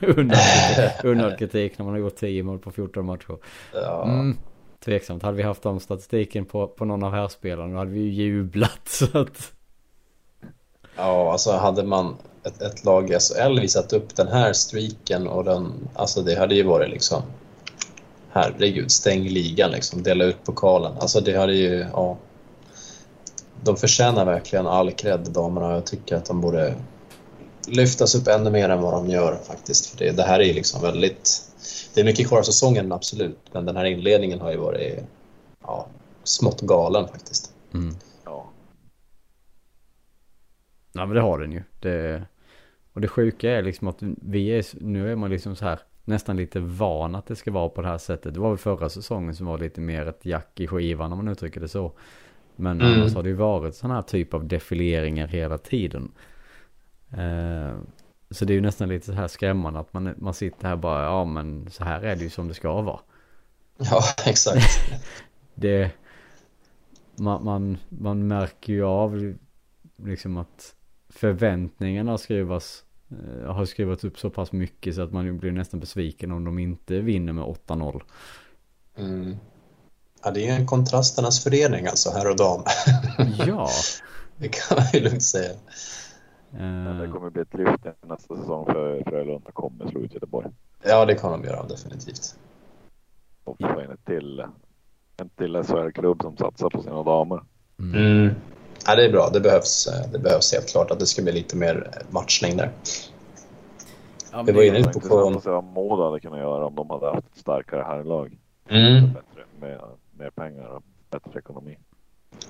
[1.02, 3.36] under, kritik när man har gjort 10 mål på 14 matcher.
[3.72, 4.38] Ja, Mm,
[4.84, 5.22] tveksamt.
[5.22, 8.80] Hade vi haft de statistiken på, på någon av härspelarna då hade vi ju jublat.
[8.84, 9.52] Så att...
[10.96, 15.44] ja alltså hade man ett, ett lag i SHL visat upp den här streaken och
[15.44, 15.88] den...
[15.94, 17.22] Alltså det hade ju varit liksom...
[18.32, 20.02] Herregud, stäng ligan liksom.
[20.02, 20.92] Dela ut pokalen.
[21.00, 21.86] Alltså det hade ju...
[21.92, 22.18] Ja.
[23.62, 25.72] De förtjänar verkligen all cred, damerna.
[25.72, 26.74] Jag tycker att de borde
[27.68, 29.86] lyftas upp ännu mer än vad de gör faktiskt.
[29.86, 31.42] För det, det här är ju liksom väldigt...
[31.94, 33.38] Det är mycket kvar av säsongen, absolut.
[33.52, 35.04] Men den här inledningen har ju varit
[35.62, 35.86] ja,
[36.24, 37.54] smått galen faktiskt.
[37.74, 37.94] Mm.
[38.24, 38.50] Ja.
[40.92, 41.62] Ja men det har den ju.
[41.80, 42.22] Det,
[42.92, 46.36] och det sjuka är liksom att vi är, nu är man liksom så här nästan
[46.36, 48.34] lite van att det ska vara på det här sättet.
[48.34, 51.28] Det var väl förra säsongen som var lite mer ett jack i skivan om man
[51.28, 51.92] uttrycker det så.
[52.60, 53.00] Men Mm.
[53.00, 56.12] annars har det ju varit sådana här typ av defileringar hela tiden.
[57.12, 57.78] Eh,
[58.30, 61.04] så det är ju nästan lite så här skrämmande att man, man sitter här bara,
[61.04, 63.00] ja men så här är det ju som det ska vara.
[63.78, 64.92] Ja, exakt.
[65.54, 65.90] det
[67.16, 69.34] man, man, man märker ju av
[70.04, 70.74] liksom att
[71.08, 76.32] förväntningarna skruvas eh, har skruvats upp så pass mycket så att man blir nästan besviken
[76.32, 78.02] om de inte vinner med 8-0.
[78.96, 79.36] Mm.
[80.22, 82.62] Ja, det är en kontrasternas förening alltså, herr och dam.
[83.46, 83.68] Ja.
[84.36, 85.52] Det kan man ju lugnt säga.
[86.50, 90.46] Men det Eh, kommer bli ett lyft nästa säsong för Frölunda kommer slå ut Göteborg.
[90.82, 92.34] Ja, det kan de göra definitivt.
[93.44, 94.40] Och få in ett till,
[95.16, 97.40] en till SHL-klubb som satsar på sina damer.
[97.78, 97.94] mm.
[98.22, 98.34] Mm.
[98.86, 99.30] Ja, det är bra.
[99.32, 102.70] Det behövs, det behövs helt klart att det ska bli lite mer matchning där.
[104.30, 106.20] Ja, men Det var det- inne Det var på- intressant att se vad Modo hade
[106.20, 108.38] kunnat göra om de hade haft ett starkare herrlag.
[108.68, 109.10] Mm.
[109.60, 109.80] Med
[110.20, 111.78] mer pengar och bättre ekonomi.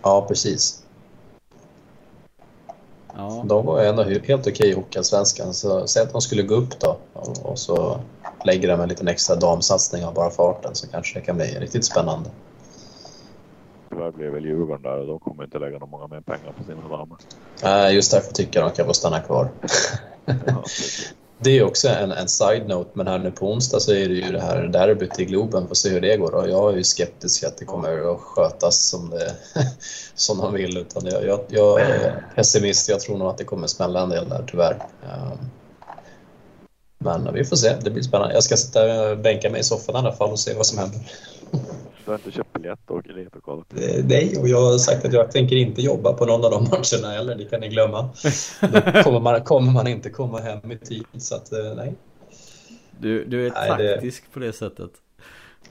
[0.02, 0.84] Ja, precis.
[3.16, 6.42] Ja, De var ju ändå he- helt okej i Hockeyallsvenskan, så säg att de skulle
[6.42, 6.96] gå upp då
[7.42, 8.00] och, så
[8.44, 11.84] lägger de en liten extra damsatsning av bara farten så kanske det kan bli riktigt
[11.84, 12.30] spännande.
[13.90, 16.64] Tyvärr blir väl Djurgården där och de kommer inte lägga några många mer pengar på
[16.64, 17.18] sina damer.
[17.62, 19.48] Eh, Just därför tycker jag de kan få stanna kvar.
[20.26, 20.64] Ja.
[21.42, 24.32] Det är också en, en side-note, men här nu på onsdag så är det ju
[24.32, 25.68] det här derbyt i Globen.
[25.68, 26.34] Får se hur det går.
[26.34, 29.34] Och jag är ju skeptisk att det kommer att skötas som, det,
[30.14, 30.76] som de vill.
[30.76, 32.88] Utan jag, jag, jag är pessimist.
[32.88, 34.86] Jag tror nog att det kommer smälla en del där, tyvärr.
[35.02, 35.50] Um,
[36.98, 37.76] men vi får se.
[37.80, 38.34] Det blir spännande.
[38.34, 40.78] Jag ska sitta och bänka mig i soffan i alla fall och se vad som
[40.78, 41.00] händer.
[42.10, 43.64] Du har inte köpt biljett och åker dit och kollar?
[44.04, 47.14] Nej, och jag har sagt att jag tänker inte jobba på någon av de matcherna
[47.16, 47.34] heller.
[47.34, 48.08] Det kan ni glömma.
[48.60, 51.04] Då kommer man, kommer man inte komma hem i tid.
[51.18, 51.94] Så att, eh, nej.
[53.00, 54.90] du, du är Nej, det- taktisk på det sättet.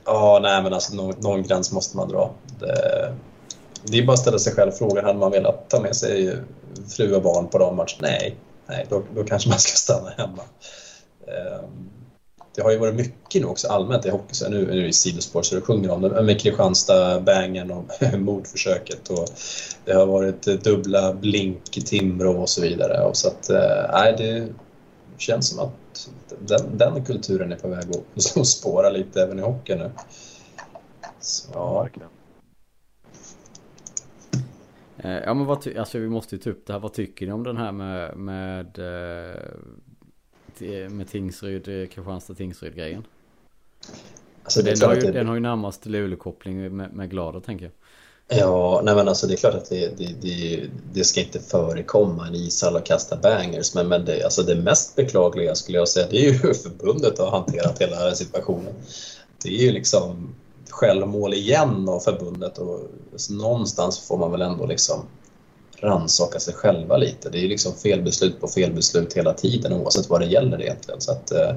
[0.06, 2.32] Ja, nej men alltså någon, någon gräns måste man dra.
[2.60, 3.14] Det,
[3.84, 6.38] det är bara att ställa sig själv frågan, hade man velat ta med sig
[6.98, 7.88] fru och barn på de matcherna?
[8.02, 8.36] Nej,
[8.68, 10.42] nej då, då kanske man ska stanna hemma.
[11.28, 11.90] Ehm,
[12.60, 14.94] Det har ju varit mycket nu också allmänt i hockey, så nu, nu är det
[14.94, 17.86] sidospår så du sjunger om det, men med Kristianstad-bangen och
[18.20, 19.26] mordförsöket och
[19.86, 23.06] det har varit dubbla blink i Timrå och så vidare.
[23.06, 24.48] Och så att, eh, nej, det
[25.18, 29.42] känns som att den, den kulturen är på väg att, att spåra lite även i
[29.42, 29.92] hockey nu.
[31.20, 31.88] Så, Ja.
[34.98, 36.80] Eh, Ja men vad ty- alltså vi måste ju ta upp det här.
[36.80, 39.42] Vad tycker ni om den här med med, eh,
[40.90, 43.04] med Tingsryd, eh, Kristianstad Tingsryd grejen?
[44.44, 47.74] alltså, Den har, ju, det, den har ju närmast Luleå-koppling med, med Glader tänker jag.
[48.40, 52.28] Ja, nej men alltså det är klart att det, det, det, det ska inte förekomma
[52.28, 56.08] en ishall och kasta bangers, men, men det, alltså det mest beklagliga skulle jag säga,
[56.10, 58.74] det är ju hur förbundet har hanterat hela den här situationen.
[59.44, 60.36] Det är ju liksom
[60.70, 62.80] självmål igen av förbundet och
[63.30, 65.02] någonstans får man väl ändå liksom
[65.82, 67.30] rannsaka sig själva lite.
[67.30, 71.02] Det är ju liksom felbeslut på felbeslut hela tiden oavsett vad det gäller egentligen.
[71.02, 71.56] Så att, eh,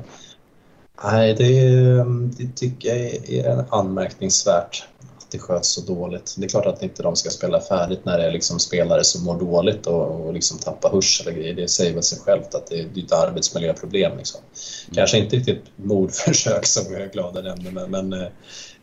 [1.05, 4.85] nej, det, eh, det tycker jag är anmärkningsvärt
[5.33, 6.35] det sköts så dåligt.
[6.39, 9.25] Det är klart att inte de ska spela färdigt när det är liksom spelare som
[9.25, 11.55] mår dåligt och, och liksom tappar hörsel och grejer.
[11.55, 14.17] Det säger väl sig självt att det, är ett arbetsmiljöproblem.
[14.17, 14.41] Liksom.
[14.41, 14.95] Mm.
[14.95, 18.29] Kanske inte riktigt mordförsök som jag är glad nämnde, men, men,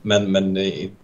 [0.02, 0.58] men, men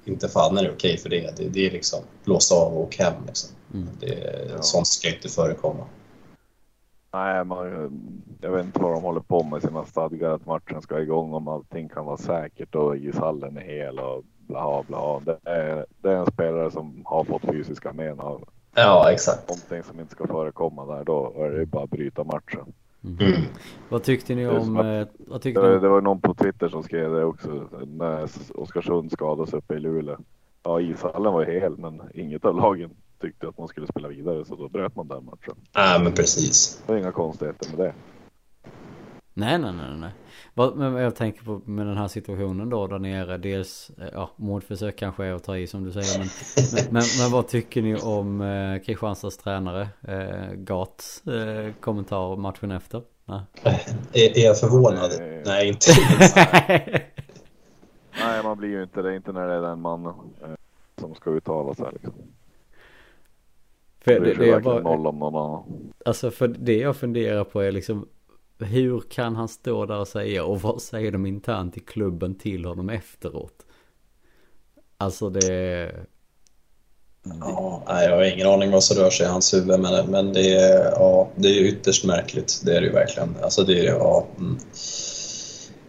[0.05, 1.37] inte fan är det okej för det.
[1.37, 3.13] Det, det är liksom blåst av och åk hem.
[3.27, 3.49] Liksom.
[3.73, 3.87] Mm.
[3.99, 4.61] Det, ja.
[4.61, 5.85] Sånt ska inte förekomma.
[7.15, 7.91] Nej, man,
[8.41, 11.47] jag vet inte vad de håller på med sina stadgar att matchen ska igång om
[11.47, 15.19] allting kan vara säkert och ishallen är hel och bla bla.
[15.19, 18.43] Det är, det är en spelare som har fått fysiska men av
[18.75, 19.49] ja, exakt.
[19.49, 21.03] någonting som inte ska förekomma där.
[21.03, 22.73] Då är det bara att bryta matchen.
[23.03, 23.17] Mm.
[23.19, 23.41] Mm.
[23.89, 24.77] Vad tyckte ni om...
[24.77, 25.79] Att, eh, vad tyckte det, ni?
[25.79, 30.17] det var någon på Twitter som skrev det också när Oskarsund skadades uppe i Luleå.
[30.63, 32.89] Ja, ishallen var hel, men inget av lagen
[33.21, 35.55] tyckte att man skulle spela vidare så då bröt man den matchen.
[35.73, 36.83] Ja, men precis.
[36.85, 37.93] Det var inga konstigheter med det.
[39.37, 40.71] Nej, nej, nej, nej.
[40.75, 43.37] Men jag tänker på med den här situationen då där nere.
[43.37, 46.19] Dels, eh, ja, mordförsök kanske är att ta i som du säger.
[46.19, 46.27] Men,
[46.73, 49.87] men, men, men, vad tycker ni om eh, Kristianstads tränare?
[50.07, 53.01] Eh, Gats eh, kommentar matchen efter?
[53.25, 53.41] Nej.
[54.13, 55.11] Är, är jag förvånad?
[55.19, 55.91] Nej, Nej inte.
[58.19, 59.15] Nej, man blir ju inte det.
[59.15, 60.49] Inte när det är den mannen eh,
[60.97, 62.13] som ska uttala sig liksom.
[63.99, 65.93] För det, det, jag bara, noll om någon annan.
[66.05, 68.07] Alltså för det jag funderar på är liksom
[68.59, 72.65] hur kan han stå där och säga och vad säger de internt i klubben till
[72.65, 73.65] honom efteråt?
[74.97, 75.91] Alltså det...
[77.39, 80.55] Ja, jag har ingen aning vad som rör sig i hans huvud men, men det,
[80.55, 82.61] är, ja, det är ytterst märkligt.
[82.65, 83.35] Det är det ju verkligen.
[83.41, 84.57] Alltså det är, ja, mm.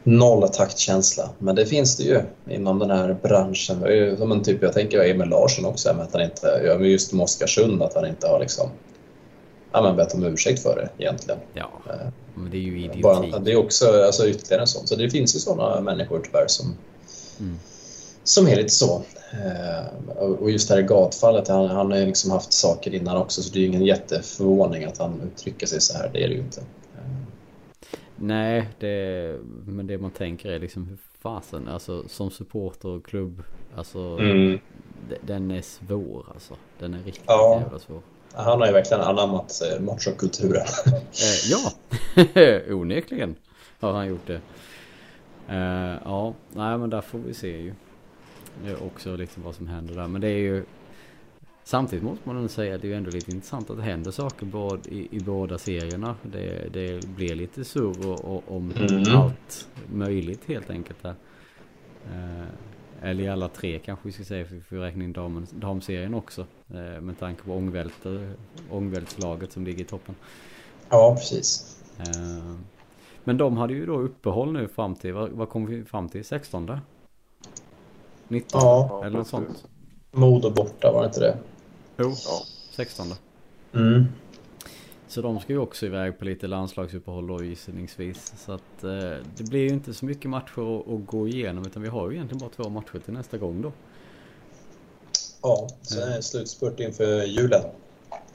[0.02, 1.30] Noll taktkänsla.
[1.38, 4.16] Men det finns det ju inom den här branschen.
[4.16, 7.94] Som en typ, jag tänker Emil Larsson också, att han inte, just med Oskarsund, att
[7.94, 8.70] han inte har liksom,
[9.72, 11.40] ja, men bett om ursäkt för det egentligen.
[11.54, 13.02] Ja, eh, men det är ju idioti.
[13.02, 14.86] Bara, det är också alltså, ytterligare en sån.
[14.86, 16.66] Så det finns ju sådana människor tyvärr som,
[17.40, 17.58] mm.
[18.24, 19.02] som är lite så.
[19.32, 23.52] Eh, och just det här gatfallet, han, han har liksom haft saker innan också så
[23.52, 26.10] det är ingen jätteförvåning att han uttrycker sig så här.
[26.12, 26.62] Det är det ju inte.
[28.16, 33.42] Nej, det, men det man tänker är liksom hur fasen, alltså som supporter och klubb,
[33.76, 34.58] alltså mm.
[35.20, 36.54] den är svår alltså.
[36.78, 37.60] Den är riktigt ja.
[37.62, 38.00] jävla svår.
[38.36, 40.66] Han har ju verkligen anammat eh, machokulturen.
[40.86, 41.72] eh, ja,
[42.74, 43.34] onekligen
[43.80, 44.40] har han gjort det.
[45.48, 47.74] Eh, ja, nej men där får vi se ju.
[48.64, 50.08] Det är också liksom vad som händer där.
[50.08, 50.64] Men det är ju
[51.68, 54.46] Samtidigt måste man nog säga att det är ändå lite intressant att det händer saker
[54.46, 56.16] både i, i båda serierna.
[56.22, 59.16] Det, det blir lite surr om mm.
[59.16, 61.14] allt möjligt helt enkelt där.
[62.04, 62.46] Eh,
[63.02, 66.14] eller i alla tre kanske vi ska säga för vi får räkna in damen, damserien
[66.14, 66.46] också.
[66.68, 67.62] Eh, med tanke på
[68.70, 70.14] ångvältslaget som ligger i toppen.
[70.88, 71.76] Ja, precis.
[71.98, 72.54] Eh,
[73.24, 76.24] men de hade ju då uppehåll nu fram till, vad, vad kom vi fram till?
[76.24, 76.70] 16?
[78.28, 78.60] 19?
[78.60, 79.64] Ja, eller något sånt.
[80.12, 81.38] Modo borta, var det inte det?
[81.96, 82.42] Jo, ja.
[82.70, 83.06] 16.
[83.74, 84.04] Mm.
[85.08, 88.32] Så de ska ju också iväg på lite landslagsuppehåll då gissningsvis.
[88.38, 88.90] Så att eh,
[89.36, 92.16] det blir ju inte så mycket matcher att, att, gå igenom utan vi har ju
[92.16, 93.72] egentligen bara två matcher till nästa gång då.
[95.42, 97.62] Ja, sen är det slutspurt inför julen.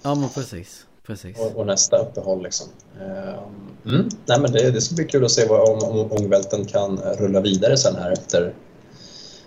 [0.02, 0.86] Ja men precis.
[1.04, 1.40] precis.
[1.40, 2.68] Och, och nästa uppehåll liksom.
[3.00, 4.10] Eh, mm.
[4.26, 7.42] Nej men det, det ska bli kul att se vad, om, om ångvälten kan rulla
[7.42, 8.54] vidare sen här efter,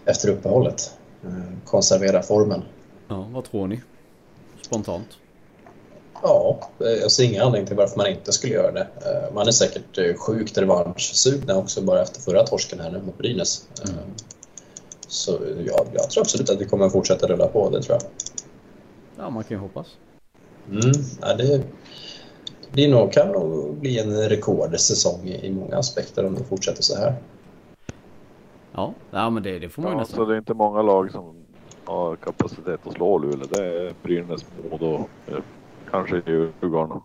[0.05, 0.99] efter uppehållet.
[1.23, 2.63] Eh, konservera formen.
[3.09, 3.81] Ja, vad tror ni?
[4.63, 5.19] Spontant?
[6.27, 8.81] Ja, jag ser ingen anledning till varför man inte skulle göra det.
[8.81, 13.19] Eh, man är säkert eh, sjukt revanschsugna också bara efter förra torsken här nu mot
[13.19, 13.69] Brynäs.
[13.89, 13.99] Mm.
[15.07, 18.11] Så ja, jag tror absolut att vi kommer fortsätta rulla på, det tror jag.
[19.19, 19.87] Ja, man kan ju hoppas.
[20.71, 21.63] Mm, ja, det
[22.73, 27.15] blir nog, kan nog bli en rekordsäsong i många aspekter om det fortsätter så här.
[28.73, 30.17] Ja, ja men det, det får man ju ja, nästan.
[30.17, 31.45] Så det är inte många lag som
[31.85, 33.47] har kapacitet att slå Luleå.
[33.51, 35.39] Det är Brynäs, Modo, eh,
[35.91, 37.01] kanske Djurgården.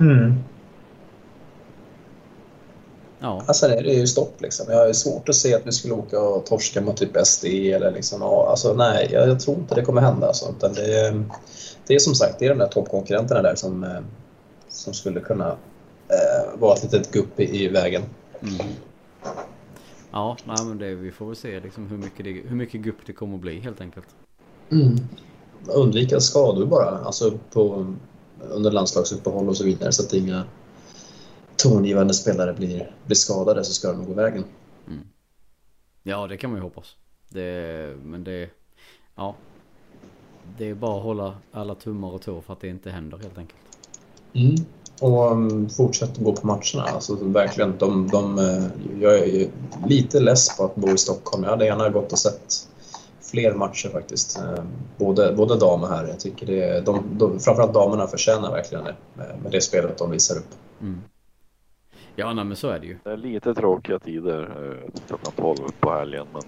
[0.00, 0.34] Mm.
[3.18, 3.42] Ja.
[3.46, 4.66] Alltså det är ju stopp liksom.
[4.68, 7.92] Jag har svårt att se att vi skulle åka och torska mot typ SD eller
[7.92, 8.22] liksom.
[8.22, 10.26] Alltså nej, jag, jag, tror inte det kommer hända.
[10.26, 11.24] Alltså, utan det,
[11.86, 14.00] det är som sagt, det är de där toppkonkurrenterna där som, eh,
[14.68, 15.48] som skulle kunna
[16.08, 18.02] eh, vara ett litet gupp i, i vägen.
[18.42, 18.66] Mm.
[20.10, 22.98] Ja, nej, men det, vi får väl se liksom hur, mycket det, hur mycket gupp
[23.06, 24.06] det kommer att bli helt enkelt.
[24.70, 24.96] Mm.
[25.66, 27.94] Undvika skador bara, alltså på,
[28.50, 30.44] under landslagsuppehåll och så vidare så att inga
[31.56, 34.44] tongivande spelare blir, blir skadade så ska de gå vägen.
[34.86, 35.00] Mm.
[36.02, 36.96] Ja, det kan man ju hoppas.
[37.28, 38.50] Det, men det,
[39.14, 39.34] ja.
[40.58, 43.38] Det är bara att hålla alla tummar och tår för att det inte händer helt
[43.38, 43.60] enkelt.
[44.32, 44.54] Mm.
[45.00, 46.82] Och um, fortsätt gå på matcherna.
[46.94, 48.64] Alltså, verkligen, de, de, eh,
[49.00, 49.50] jag är
[49.86, 51.44] lite less på att bo i Stockholm.
[51.44, 52.67] Jag hade gärna gått och sett
[53.30, 54.38] fler matcher faktiskt.
[54.38, 54.64] Eh,
[54.96, 56.06] både, både dam och herr.
[56.06, 60.10] Jag tycker det, de, de, framförallt damerna förtjänar verkligen det med, med det spelet de
[60.10, 60.48] visar upp.
[60.80, 61.00] Mm.
[62.16, 62.98] Ja, nej, men så är det ju.
[63.04, 66.26] Det är lite tråkiga tider eh, klockan 12 på helgen.
[66.32, 66.42] Men...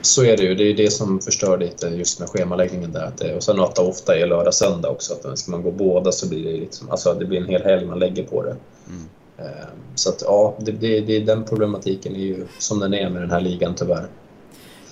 [0.00, 0.54] Så är det ju.
[0.54, 3.04] Det är det som förstör lite just med schemaläggningen där.
[3.04, 5.14] Att det, och sen att det ofta är lördag söndag också.
[5.14, 7.86] Att ska man gå båda så blir det liksom, alltså det blir en hel helg
[7.86, 8.56] man lägger på det.
[8.88, 9.02] Mm.
[9.38, 13.22] Eh, så att ja, det, det, det, den problematiken är ju som den är med
[13.22, 14.06] den här ligan tyvärr.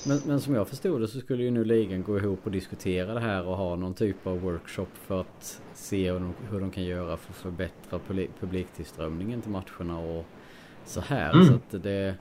[0.07, 3.15] Men, men som jag förstod det så skulle ju nu ligan gå ihop och diskutera
[3.15, 6.71] det här och ha någon typ av workshop för att se hur de, hur de
[6.71, 8.01] kan göra för att förbättra
[8.41, 10.25] publiktillströmningen till matcherna och
[10.85, 11.33] så här.
[11.33, 11.47] Mm.
[11.47, 12.15] Så att det...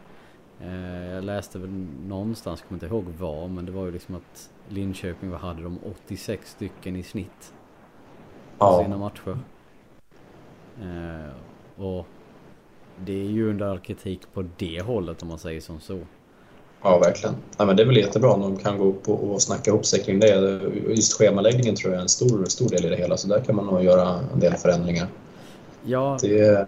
[0.61, 1.69] Eh, jag läste väl
[2.07, 5.79] någonstans, kommer inte ihåg var, men det var ju liksom att Linköping, vad hade de?
[6.05, 7.53] 86 stycken i snitt.
[8.57, 8.83] På ja.
[8.83, 9.39] sina matcher.
[10.81, 11.33] Eh,
[11.83, 12.07] och
[12.97, 15.99] det är ju under all kritik på det hållet om man säger som så.
[16.83, 17.35] Ja, verkligen.
[17.57, 19.85] Ja, men det är väl jättebra om de kan gå upp och, och snacka ihop
[19.85, 20.61] sig kring det.
[20.87, 23.55] Just schemaläggningen tror jag är en stor, stor del i det hela, så där kan
[23.55, 25.07] man nog göra en del förändringar.
[25.85, 26.17] Ja.
[26.21, 26.67] Det,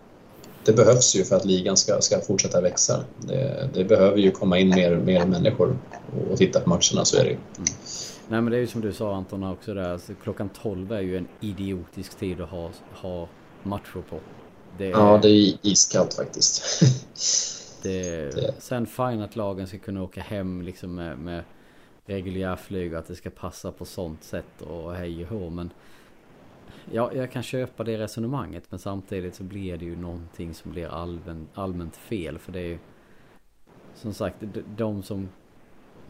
[0.63, 3.03] det behövs ju för att ligan ska, ska fortsätta växa.
[3.19, 5.77] Det, det behöver ju komma in mer, mer människor
[6.31, 7.35] och, titta på matcherna, så är det ju.
[7.35, 7.65] Mm.
[8.27, 11.01] Nej men det är ju som du sa Anton också där, alltså, klockan 12 är
[11.01, 13.27] ju en idiotisk tid att ha, ha
[13.63, 14.19] matcher på.
[14.77, 14.91] Det är...
[14.91, 16.63] Ja, det är iskallt faktiskt.
[17.83, 18.61] Det, det.
[18.61, 21.43] Sen fine att lagen ska kunna åka hem liksom med, med
[22.05, 25.49] reguljärflyg och att det ska passa på sånt sätt och hej och hå.
[25.49, 25.69] Men
[26.91, 30.87] ja, jag kan köpa det resonemanget men samtidigt så blir det ju någonting som blir
[30.87, 32.37] allmän, allmänt fel.
[32.37, 32.77] För det är ju
[33.95, 34.37] som sagt
[34.77, 35.29] de som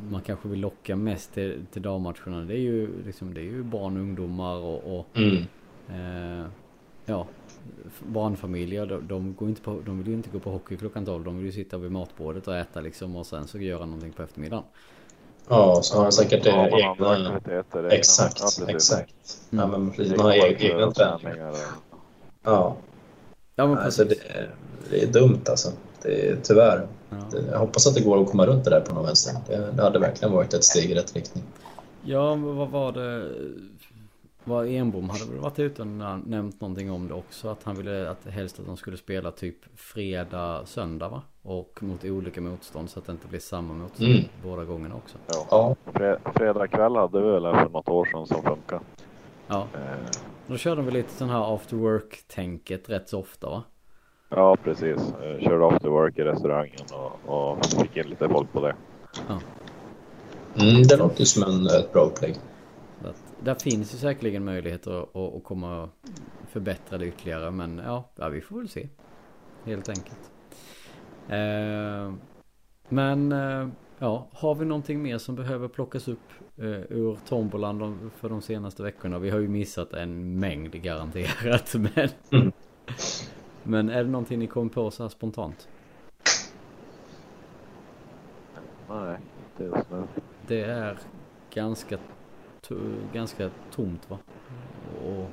[0.10, 3.64] man kanske vill locka mest till, till dammatcherna det är ju liksom det är ju
[3.64, 5.44] barn och ungdomar och, och mm.
[5.90, 6.46] eh,
[7.06, 7.28] ja
[8.00, 11.24] barnfamiljer, de, de, går inte på, de vill ju inte gå på hockey klockan 12.
[11.24, 14.24] De vill ju sitta vid matbordet och äta liksom och sen så göra någonting på
[14.24, 14.64] eftermiddagen.
[15.48, 17.42] Ja, så har man säkert ja, egna...
[17.90, 18.70] Exakt, exakt.
[18.70, 19.38] exakt.
[19.52, 19.72] Mm.
[19.72, 20.18] Ja, men precis.
[20.18, 21.56] Man har egna träningar.
[22.44, 22.76] Ja.
[23.56, 24.50] Ja, men alltså, det, är,
[24.90, 25.72] det är dumt alltså.
[26.02, 26.88] Det är, tyvärr.
[27.10, 27.40] Ja.
[27.52, 29.36] Jag hoppas att det går att komma runt det där på något vänster.
[29.48, 31.44] Det, det hade verkligen varit ett steg i rätt riktning.
[32.04, 33.30] Ja, men vad var det?
[34.44, 35.88] Var Enbom hade väl varit ute och
[36.26, 37.50] nämnt någonting om det också.
[37.50, 41.22] Att han ville att helst att de skulle spela typ fredag, söndag va?
[41.42, 44.24] Och mot olika motstånd så att det inte blir samma motstånd mm.
[44.44, 45.18] båda gångerna också.
[45.28, 46.32] Ja, ja.
[46.36, 48.80] fredag kväll hade vi väl för något år sedan som funkar.
[49.48, 49.68] Ja.
[49.74, 50.08] Eh.
[50.48, 53.64] Då körde de väl lite sån här after work-tänket rätt så ofta va?
[54.30, 55.14] Ja, precis.
[55.22, 56.86] Jag körde after work i restaurangen
[57.26, 58.76] och, och fick in lite folk på det.
[59.28, 59.40] Ja.
[60.62, 62.36] Mm, det låter som en, ett bra upplägg
[63.44, 65.90] där finns ju säkerligen möjligheter att, att, komma
[66.50, 67.52] förbättra det ytterligare.
[67.52, 68.88] Men ja, ja, vi får väl se.
[69.66, 70.32] Helt enkelt.
[71.30, 72.14] Eh,
[72.90, 73.68] men eh,
[74.00, 78.84] ja, har vi någonting mer som behöver plockas upp eh, ur tombolan för de senaste
[78.84, 79.20] veckorna?
[79.20, 81.74] Vi har ju missat en mängd garanterat.
[81.96, 82.52] Men, mm.
[83.64, 85.70] men är det någonting ni kom på så här spontant?
[88.90, 89.18] Nej,
[89.52, 90.04] inte just nu.
[90.48, 90.98] Det är
[91.54, 91.98] ganska
[93.14, 94.18] ganska tomt va?
[95.06, 95.26] Och...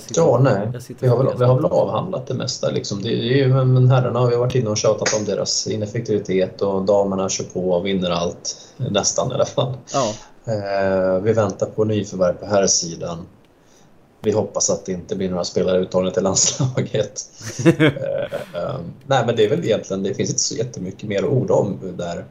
[0.00, 0.68] Sitter, ja, nej.
[1.00, 2.70] Vi har, väl, vi har väl avhandlat det mesta.
[2.70, 3.02] Liksom.
[3.02, 6.62] Det, det är ju, men herrarna har ju varit inne och tjatat om deras ineffektivitet
[6.62, 8.56] och damerna kör på och vinner allt.
[8.76, 9.76] Nästan i alla fall.
[9.92, 10.12] Ja.
[10.52, 13.26] Eh, vi väntar på nyförvärv på här sidan.
[14.20, 17.30] Vi hoppas att det inte blir några spelare uttagna till landslaget.
[17.64, 17.84] eh,
[18.62, 21.78] eh, nej, men det är väl egentligen, det finns inte så jättemycket mer orda om
[21.96, 22.24] där.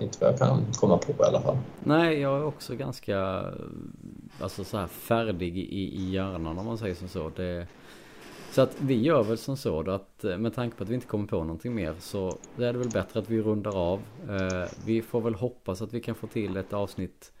[0.00, 1.58] Inte vad jag kan komma på i alla fall.
[1.84, 3.44] Nej, jag är också ganska
[4.40, 7.30] alltså så här färdig i, i hjärnan om man säger som så.
[7.36, 7.66] Det,
[8.50, 10.94] så att vi gör väl som så då att eh, med tanke på att vi
[10.94, 14.00] inte kommer på någonting mer så är det väl bättre att vi rundar av.
[14.28, 17.32] Eh, vi får väl hoppas att vi kan få till ett avsnitt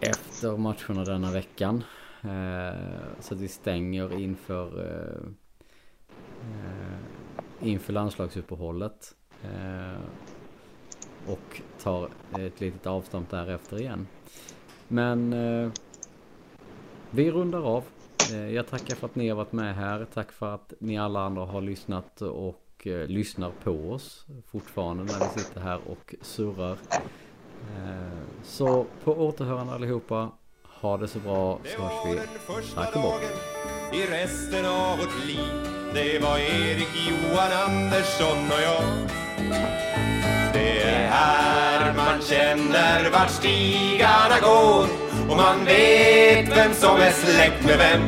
[0.00, 1.84] efter matcherna denna veckan.
[2.22, 2.80] Eh,
[3.20, 5.28] så att vi stänger inför eh,
[6.50, 9.14] eh, inför landslagsuppehållet
[11.28, 12.08] och tar
[12.38, 14.06] ett litet avstamp därefter igen.
[14.88, 15.70] Men eh,
[17.10, 17.84] vi rundar av.
[18.30, 20.06] Eh, jag tackar för att ni har varit med här.
[20.14, 25.18] Tack för att ni alla andra har lyssnat och eh, lyssnar på oss fortfarande när
[25.18, 26.76] vi sitter här och surrar.
[27.76, 30.30] Eh, så på återhörande allihopa.
[30.62, 32.20] Ha det så bra så hörs vi.
[32.74, 33.22] Tack och bock.
[33.92, 40.13] I resten av vårt liv Det var Erik Johan Andersson och jag
[40.64, 44.86] det är här man känner vart stigarna går
[45.30, 48.02] och man vet vem som är släkt med vem.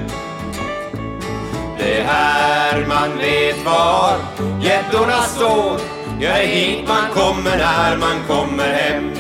[1.78, 4.18] Det är här man vet var
[4.62, 5.80] gäddorna står
[6.20, 9.11] Ja, det är hit man kommer när man kommer hem.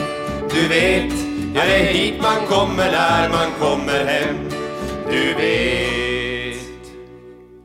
[0.50, 1.12] Du vet,
[1.54, 4.36] ja, det är hit man kommer när man kommer hem.
[5.10, 6.62] Du vet,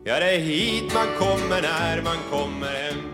[0.04, 3.11] ja, det är hit man kommer när man kommer hem.